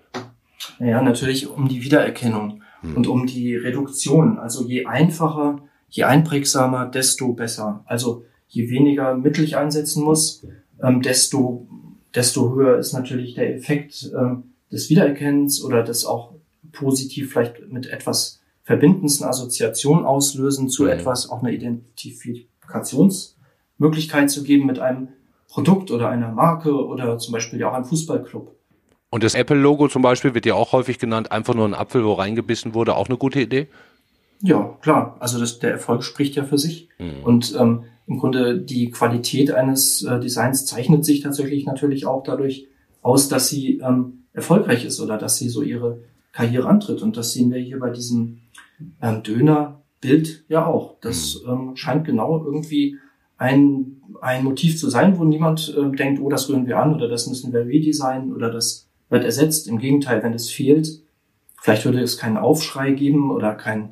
Ja, 0.79 1.03
natürlich 1.03 1.49
um 1.49 1.69
die 1.69 1.83
Wiedererkennung 1.83 2.63
hm. 2.81 2.97
und 2.97 3.07
um 3.07 3.27
die 3.27 3.57
Reduktion. 3.57 4.39
Also 4.39 4.67
je 4.67 4.87
einfacher, 4.87 5.61
je 5.91 6.05
einprägsamer, 6.05 6.87
desto 6.87 7.33
besser. 7.33 7.85
Also 7.87 8.25
je 8.49 8.71
weniger 8.71 9.15
Mittel 9.15 9.45
ich 9.45 9.57
einsetzen 9.57 10.03
muss, 10.05 10.47
ähm, 10.83 11.03
desto, 11.03 11.67
desto 12.15 12.55
höher 12.55 12.79
ist 12.79 12.93
natürlich 12.93 13.35
der 13.35 13.55
Effekt 13.55 14.11
ähm, 14.17 14.55
des 14.71 14.89
Wiedererkennens 14.91 15.63
oder 15.63 15.83
des 15.83 16.05
auch 16.05 16.33
positiv 16.73 17.33
vielleicht 17.33 17.71
mit 17.71 17.87
etwas 17.87 18.41
verbindendsten 18.65 19.27
Assoziation 19.27 20.05
auslösen 20.05 20.69
zu 20.69 20.83
mhm. 20.85 20.91
etwas, 20.91 21.31
auch 21.31 21.43
eine 21.43 21.53
Identifikationsmöglichkeit 21.53 24.31
zu 24.31 24.43
geben 24.43 24.67
mit 24.67 24.81
einem 24.81 25.09
Produkt 25.49 25.91
oder 25.91 26.09
einer 26.09 26.33
Marke 26.33 26.75
oder 26.75 27.19
zum 27.19 27.33
Beispiel 27.33 27.61
ja 27.61 27.71
auch 27.71 27.75
einem 27.75 27.85
Fußballclub. 27.85 28.55
Und 29.11 29.23
das 29.23 29.35
Apple-Logo 29.37 29.87
zum 29.87 30.03
Beispiel 30.03 30.35
wird 30.35 30.47
ja 30.47 30.55
auch 30.55 30.73
häufig 30.73 30.99
genannt, 30.99 31.31
einfach 31.31 31.55
nur 31.55 31.69
ein 31.69 31.75
Apfel, 31.75 32.05
wo 32.05 32.15
reingebissen 32.15 32.75
wurde, 32.75 32.97
auch 32.97 33.09
eine 33.09 33.17
gute 33.17 33.41
Idee? 33.41 33.69
Ja, 34.41 34.77
klar. 34.81 35.17
Also 35.21 35.39
das, 35.39 35.61
der 35.61 35.71
Erfolg 35.71 36.03
spricht 36.03 36.35
ja 36.35 36.43
für 36.43 36.59
sich. 36.59 36.89
Mhm. 36.99 37.23
Und 37.23 37.55
ähm, 37.57 37.85
im 38.09 38.19
Grunde 38.19 38.59
die 38.59 38.91
Qualität 38.91 39.53
eines 39.53 40.03
äh, 40.03 40.19
Designs 40.19 40.67
zeichnet 40.67 41.05
sich 41.05 41.21
tatsächlich 41.21 41.65
natürlich 41.65 42.07
auch 42.07 42.25
dadurch 42.25 42.67
aus, 43.03 43.29
dass 43.29 43.49
sie 43.49 43.79
ähm, 43.79 44.25
erfolgreich 44.33 44.85
ist 44.85 45.01
oder 45.01 45.17
dass 45.17 45.37
sie 45.37 45.49
so 45.49 45.63
ihre 45.63 46.01
Karriere 46.33 46.69
antritt. 46.69 47.01
Und 47.01 47.17
das 47.17 47.33
sehen 47.33 47.53
wir 47.53 47.61
hier 47.61 47.79
bei 47.79 47.91
diesem 47.91 48.41
ähm, 49.03 49.23
Dönerbild 49.23 50.45
ja 50.49 50.67
auch. 50.67 50.97
Das 51.01 51.43
mhm. 51.45 51.53
ähm, 51.53 51.77
scheint 51.77 52.05
genau 52.05 52.45
irgendwie 52.45 52.99
ein, 53.37 54.03
ein 54.21 54.45
Motiv 54.45 54.79
zu 54.79 54.91
sein, 54.91 55.19
wo 55.19 55.25
niemand 55.25 55.75
äh, 55.77 55.97
denkt, 55.97 56.21
oh, 56.21 56.29
das 56.29 56.49
rühren 56.49 56.67
wir 56.67 56.79
an 56.79 56.95
oder 56.95 57.09
das 57.09 57.27
müssen 57.27 57.53
wir 57.53 57.67
redesignen 57.67 58.35
oder 58.35 58.51
das 58.51 58.89
wird 59.11 59.25
ersetzt. 59.25 59.69
Im 59.69 59.79
Gegenteil, 59.79 60.23
wenn 60.23 60.35
es 60.35 60.51
fehlt, 60.51 61.03
vielleicht 61.61 61.85
würde 61.85 62.01
es 62.01 62.19
keinen 62.19 62.37
Aufschrei 62.37 62.93
geben 62.93 63.31
oder 63.31 63.55
kein, 63.55 63.91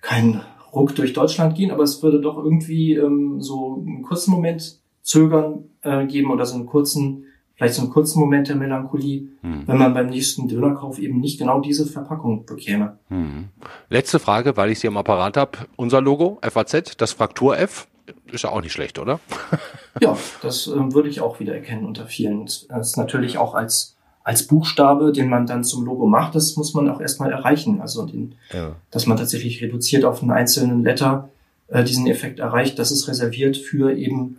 kein 0.00 0.40
Ruck 0.72 0.94
durch 0.94 1.12
Deutschland 1.12 1.54
gehen, 1.54 1.70
aber 1.70 1.84
es 1.84 2.02
würde 2.02 2.20
doch 2.20 2.36
irgendwie 2.36 2.94
ähm, 2.94 3.40
so 3.40 3.84
einen 3.86 4.02
kurzen 4.02 4.30
Moment 4.32 4.80
zögern 5.02 5.64
äh, 5.82 6.06
geben 6.06 6.30
oder 6.30 6.44
so 6.44 6.56
einen 6.56 6.66
kurzen 6.66 7.24
vielleicht 7.58 7.74
so 7.74 7.82
einen 7.82 7.90
kurzen 7.90 8.20
Moment 8.20 8.48
der 8.48 8.56
Melancholie, 8.56 9.28
hm. 9.42 9.64
wenn 9.66 9.78
man 9.78 9.92
beim 9.92 10.06
nächsten 10.06 10.48
Dönerkauf 10.48 10.98
eben 10.98 11.20
nicht 11.20 11.38
genau 11.38 11.60
diese 11.60 11.86
Verpackung 11.86 12.46
bekäme. 12.46 12.98
Hm. 13.08 13.48
Letzte 13.90 14.20
Frage, 14.20 14.56
weil 14.56 14.70
ich 14.70 14.78
sie 14.78 14.88
am 14.88 14.96
Apparat 14.96 15.36
habe. 15.36 15.58
Unser 15.76 16.00
Logo, 16.00 16.38
FAZ, 16.40 16.96
das 16.96 17.12
Fraktur 17.12 17.58
F, 17.58 17.88
ist 18.30 18.44
ja 18.44 18.50
auch 18.50 18.62
nicht 18.62 18.72
schlecht, 18.72 18.98
oder? 18.98 19.18
ja, 20.00 20.16
das 20.40 20.68
äh, 20.68 20.92
würde 20.94 21.08
ich 21.08 21.20
auch 21.20 21.40
wieder 21.40 21.54
erkennen 21.54 21.84
unter 21.84 22.06
vielen. 22.06 22.46
Das 22.46 22.66
ist 22.70 22.96
natürlich 22.96 23.36
auch 23.36 23.54
als 23.54 23.96
als 24.24 24.46
Buchstabe, 24.46 25.10
den 25.10 25.30
man 25.30 25.46
dann 25.46 25.64
zum 25.64 25.86
Logo 25.86 26.06
macht, 26.06 26.34
das 26.34 26.54
muss 26.56 26.74
man 26.74 26.90
auch 26.90 27.00
erstmal 27.00 27.32
erreichen. 27.32 27.80
Also, 27.80 28.04
den, 28.04 28.34
ja. 28.52 28.76
dass 28.90 29.06
man 29.06 29.16
tatsächlich 29.16 29.62
reduziert 29.62 30.04
auf 30.04 30.20
einen 30.20 30.32
einzelnen 30.32 30.84
Letter 30.84 31.30
äh, 31.68 31.82
diesen 31.82 32.06
Effekt 32.06 32.38
erreicht, 32.38 32.78
das 32.78 32.90
ist 32.90 33.08
reserviert 33.08 33.56
für 33.56 33.96
eben 33.96 34.36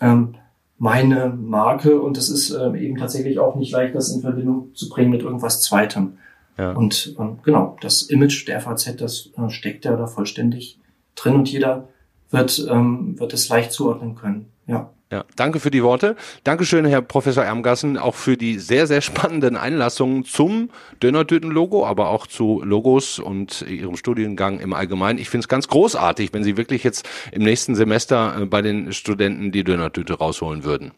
ähm, 0.00 0.36
meine 0.78 1.28
Marke 1.28 2.00
und 2.00 2.18
es 2.18 2.28
ist 2.28 2.50
äh, 2.50 2.76
eben 2.78 2.96
tatsächlich 2.96 3.38
auch 3.38 3.56
nicht 3.56 3.72
leicht, 3.72 3.94
das 3.94 4.10
in 4.10 4.20
Verbindung 4.20 4.74
zu 4.74 4.88
bringen 4.88 5.10
mit 5.10 5.22
irgendwas 5.22 5.62
Zweitem. 5.62 6.18
Ja. 6.58 6.72
Und 6.72 7.16
ähm, 7.18 7.38
genau, 7.42 7.76
das 7.80 8.02
Image 8.02 8.46
der 8.48 8.60
FAZ, 8.60 8.96
das 8.96 9.30
äh, 9.36 9.50
steckt 9.50 9.84
ja 9.84 9.96
da 9.96 10.06
vollständig 10.06 10.78
drin 11.14 11.34
und 11.34 11.50
jeder 11.50 11.88
wird, 12.30 12.66
ähm, 12.70 13.18
wird 13.18 13.32
es 13.32 13.48
leicht 13.48 13.72
zuordnen 13.72 14.14
können. 14.16 14.52
Ja. 14.66 14.90
Ja, 15.10 15.24
danke 15.36 15.60
für 15.60 15.70
die 15.70 15.84
Worte. 15.84 16.16
Dankeschön, 16.42 16.84
Herr 16.84 17.00
Professor 17.00 17.44
Ermgassen, 17.44 17.96
auch 17.96 18.16
für 18.16 18.36
die 18.36 18.58
sehr, 18.58 18.88
sehr 18.88 19.00
spannenden 19.00 19.56
Einlassungen 19.56 20.24
zum 20.24 20.70
Dönertüten-Logo, 21.00 21.86
aber 21.86 22.08
auch 22.08 22.26
zu 22.26 22.60
Logos 22.64 23.20
und 23.20 23.62
Ihrem 23.62 23.96
Studiengang 23.96 24.58
im 24.58 24.72
Allgemeinen. 24.72 25.20
Ich 25.20 25.30
finde 25.30 25.44
es 25.44 25.48
ganz 25.48 25.68
großartig, 25.68 26.32
wenn 26.32 26.42
Sie 26.42 26.56
wirklich 26.56 26.82
jetzt 26.82 27.08
im 27.30 27.44
nächsten 27.44 27.76
Semester 27.76 28.36
äh, 28.40 28.46
bei 28.46 28.62
den 28.62 28.92
Studenten 28.92 29.52
die 29.52 29.62
Dönertüte 29.62 30.14
rausholen 30.14 30.64
würden. 30.64 30.90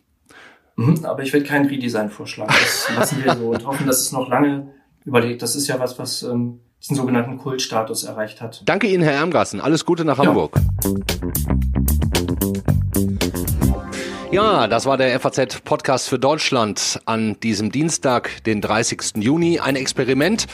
Mhm, 0.76 1.04
aber 1.04 1.22
ich 1.22 1.34
werde 1.34 1.44
kein 1.44 1.66
Redesign 1.66 2.08
vorschlagen. 2.08 2.54
Das 2.58 2.88
lassen 2.96 3.22
wir 3.22 3.36
so 3.36 3.50
und 3.50 3.66
hoffen, 3.66 3.86
dass 3.86 4.00
es 4.00 4.12
noch 4.12 4.30
lange 4.30 4.72
überlegt. 5.04 5.42
Das 5.42 5.54
ist 5.54 5.68
ja 5.68 5.80
was, 5.80 5.98
was 5.98 6.22
ähm, 6.22 6.60
diesen 6.80 6.96
sogenannten 6.96 7.36
Kultstatus 7.36 8.04
erreicht 8.04 8.40
hat. 8.40 8.62
Danke 8.64 8.86
Ihnen, 8.86 9.02
Herr 9.02 9.12
Ermgassen. 9.12 9.60
Alles 9.60 9.84
Gute 9.84 10.06
nach 10.06 10.16
Hamburg. 10.16 10.58
Ja. 10.84 11.57
Ja, 14.30 14.66
das 14.66 14.84
war 14.84 14.98
der 14.98 15.18
FAZ 15.18 15.62
Podcast 15.64 16.06
für 16.10 16.18
Deutschland 16.18 17.00
an 17.06 17.40
diesem 17.40 17.72
Dienstag, 17.72 18.44
den 18.44 18.60
30. 18.60 19.14
Juni. 19.16 19.58
Ein 19.58 19.74
Experiment. 19.74 20.46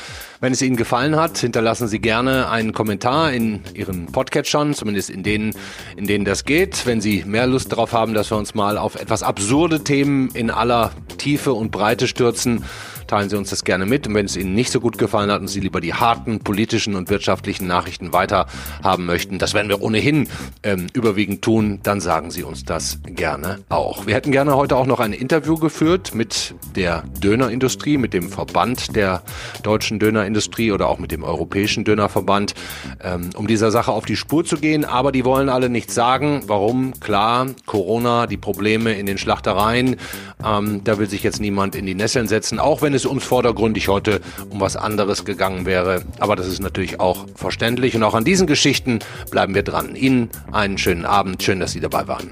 Wenn 0.45 0.53
es 0.53 0.61
Ihnen 0.61 0.77
gefallen 0.77 1.17
hat, 1.17 1.39
hinterlassen 1.39 1.89
Sie 1.89 2.01
gerne 2.01 2.51
einen 2.51 2.75
Kommentar 2.75 3.33
in 3.33 3.61
Ihren 3.73 4.13
Podcatchern, 4.13 4.75
zumindest 4.75 5.09
in 5.09 5.23
denen, 5.23 5.57
in 5.97 6.07
denen 6.07 6.27
das 6.27 6.45
geht. 6.45 6.85
Wenn 6.85 7.01
Sie 7.01 7.25
mehr 7.27 7.47
Lust 7.47 7.73
darauf 7.73 7.95
haben, 7.95 8.13
dass 8.13 8.31
wir 8.31 8.37
uns 8.37 8.55
mal 8.55 8.77
auf 8.77 8.95
etwas 8.95 9.23
absurde 9.23 9.85
Themen 9.85 10.29
in 10.35 10.51
aller 10.51 10.91
Tiefe 11.17 11.55
und 11.55 11.71
Breite 11.71 12.07
stürzen, 12.07 12.63
teilen 13.07 13.31
Sie 13.31 13.37
uns 13.37 13.49
das 13.49 13.65
gerne 13.65 13.87
mit. 13.87 14.07
Und 14.07 14.15
wenn 14.15 14.27
es 14.27 14.37
Ihnen 14.37 14.55
nicht 14.55 14.71
so 14.71 14.81
gut 14.81 14.99
gefallen 14.99 15.31
hat 15.31 15.41
und 15.41 15.49
Sie 15.49 15.61
lieber 15.61 15.81
die 15.81 15.95
harten 15.95 16.41
politischen 16.41 16.95
und 16.95 17.09
wirtschaftlichen 17.09 17.67
Nachrichten 17.67 18.13
weiter 18.13 18.47
haben 18.83 19.07
möchten, 19.07 19.39
das 19.39 19.55
werden 19.55 19.71
wir 19.71 19.81
ohnehin 19.81 20.29
ähm, 20.63 20.89
überwiegend 20.93 21.41
tun, 21.41 21.81
dann 21.83 22.03
sagen 22.03 22.31
Sie 22.31 22.43
uns 22.43 22.65
das 22.65 22.99
gerne 23.07 23.61
auch. 23.71 24.07
Wir 24.07 24.15
hätten 24.15 24.31
gerne 24.31 24.57
heute 24.57 24.77
auch 24.77 24.87
noch 24.87 25.01
ein 25.01 25.15
Interview 25.15 25.57
geführt 25.57 26.15
mit 26.15 26.55
der 26.77 27.05
Dönerindustrie, 27.23 27.97
mit 27.97 28.13
dem 28.13 28.29
Verband 28.29 28.95
der 28.95 29.23
deutschen 29.63 29.99
Dönerindustrie 29.99 30.34
oder 30.73 30.89
auch 30.89 30.99
mit 30.99 31.13
dem 31.13 31.23
Europäischen 31.23 31.85
Dönerverband, 31.85 32.55
ähm, 33.03 33.31
um 33.37 33.47
dieser 33.47 33.71
Sache 33.71 33.93
auf 33.93 34.05
die 34.05 34.17
Spur 34.17 34.45
zu 34.45 34.57
gehen. 34.57 34.85
Aber 34.85 35.13
die 35.13 35.25
wollen 35.25 35.49
alle 35.49 35.69
nichts 35.69 35.95
sagen. 35.95 36.43
Warum? 36.47 36.99
Klar, 36.99 37.47
Corona, 37.67 38.27
die 38.27 38.37
Probleme 38.37 38.95
in 38.95 39.07
den 39.07 39.19
Schlachtereien, 39.19 39.97
ähm, 40.45 40.83
da 40.83 40.99
will 40.99 41.09
sich 41.09 41.23
jetzt 41.23 41.41
niemand 41.41 41.77
in 41.77 41.87
die 41.87 41.95
Nesseln 41.95 42.27
setzen, 42.27 42.59
auch 42.59 42.83
wenn 42.83 42.93
es 42.93 43.05
es 43.05 43.11
uns 43.11 43.25
vordergründig 43.25 43.89
heute 43.89 44.21
um 44.51 44.61
was 44.61 44.77
anderes 44.77 45.25
gegangen 45.25 45.67
wäre. 45.67 46.03
Aber 46.19 46.37
das 46.37 46.47
ist 46.47 46.61
natürlich 46.61 47.01
auch 47.01 47.27
verständlich. 47.35 47.95
Und 47.95 48.03
auch 48.03 48.15
an 48.15 48.25
diesen 48.25 48.47
Geschichten 48.47 49.01
bleiben 49.31 49.55
wir 49.55 49.63
dran. 49.63 49.95
Ihnen 49.95 50.31
einen 50.53 50.79
schönen 50.79 51.05
Abend. 51.05 51.43
Schön, 51.43 51.61
dass 51.61 51.73
Sie 51.73 51.81
dabei 51.81 52.09
waren. 52.09 52.31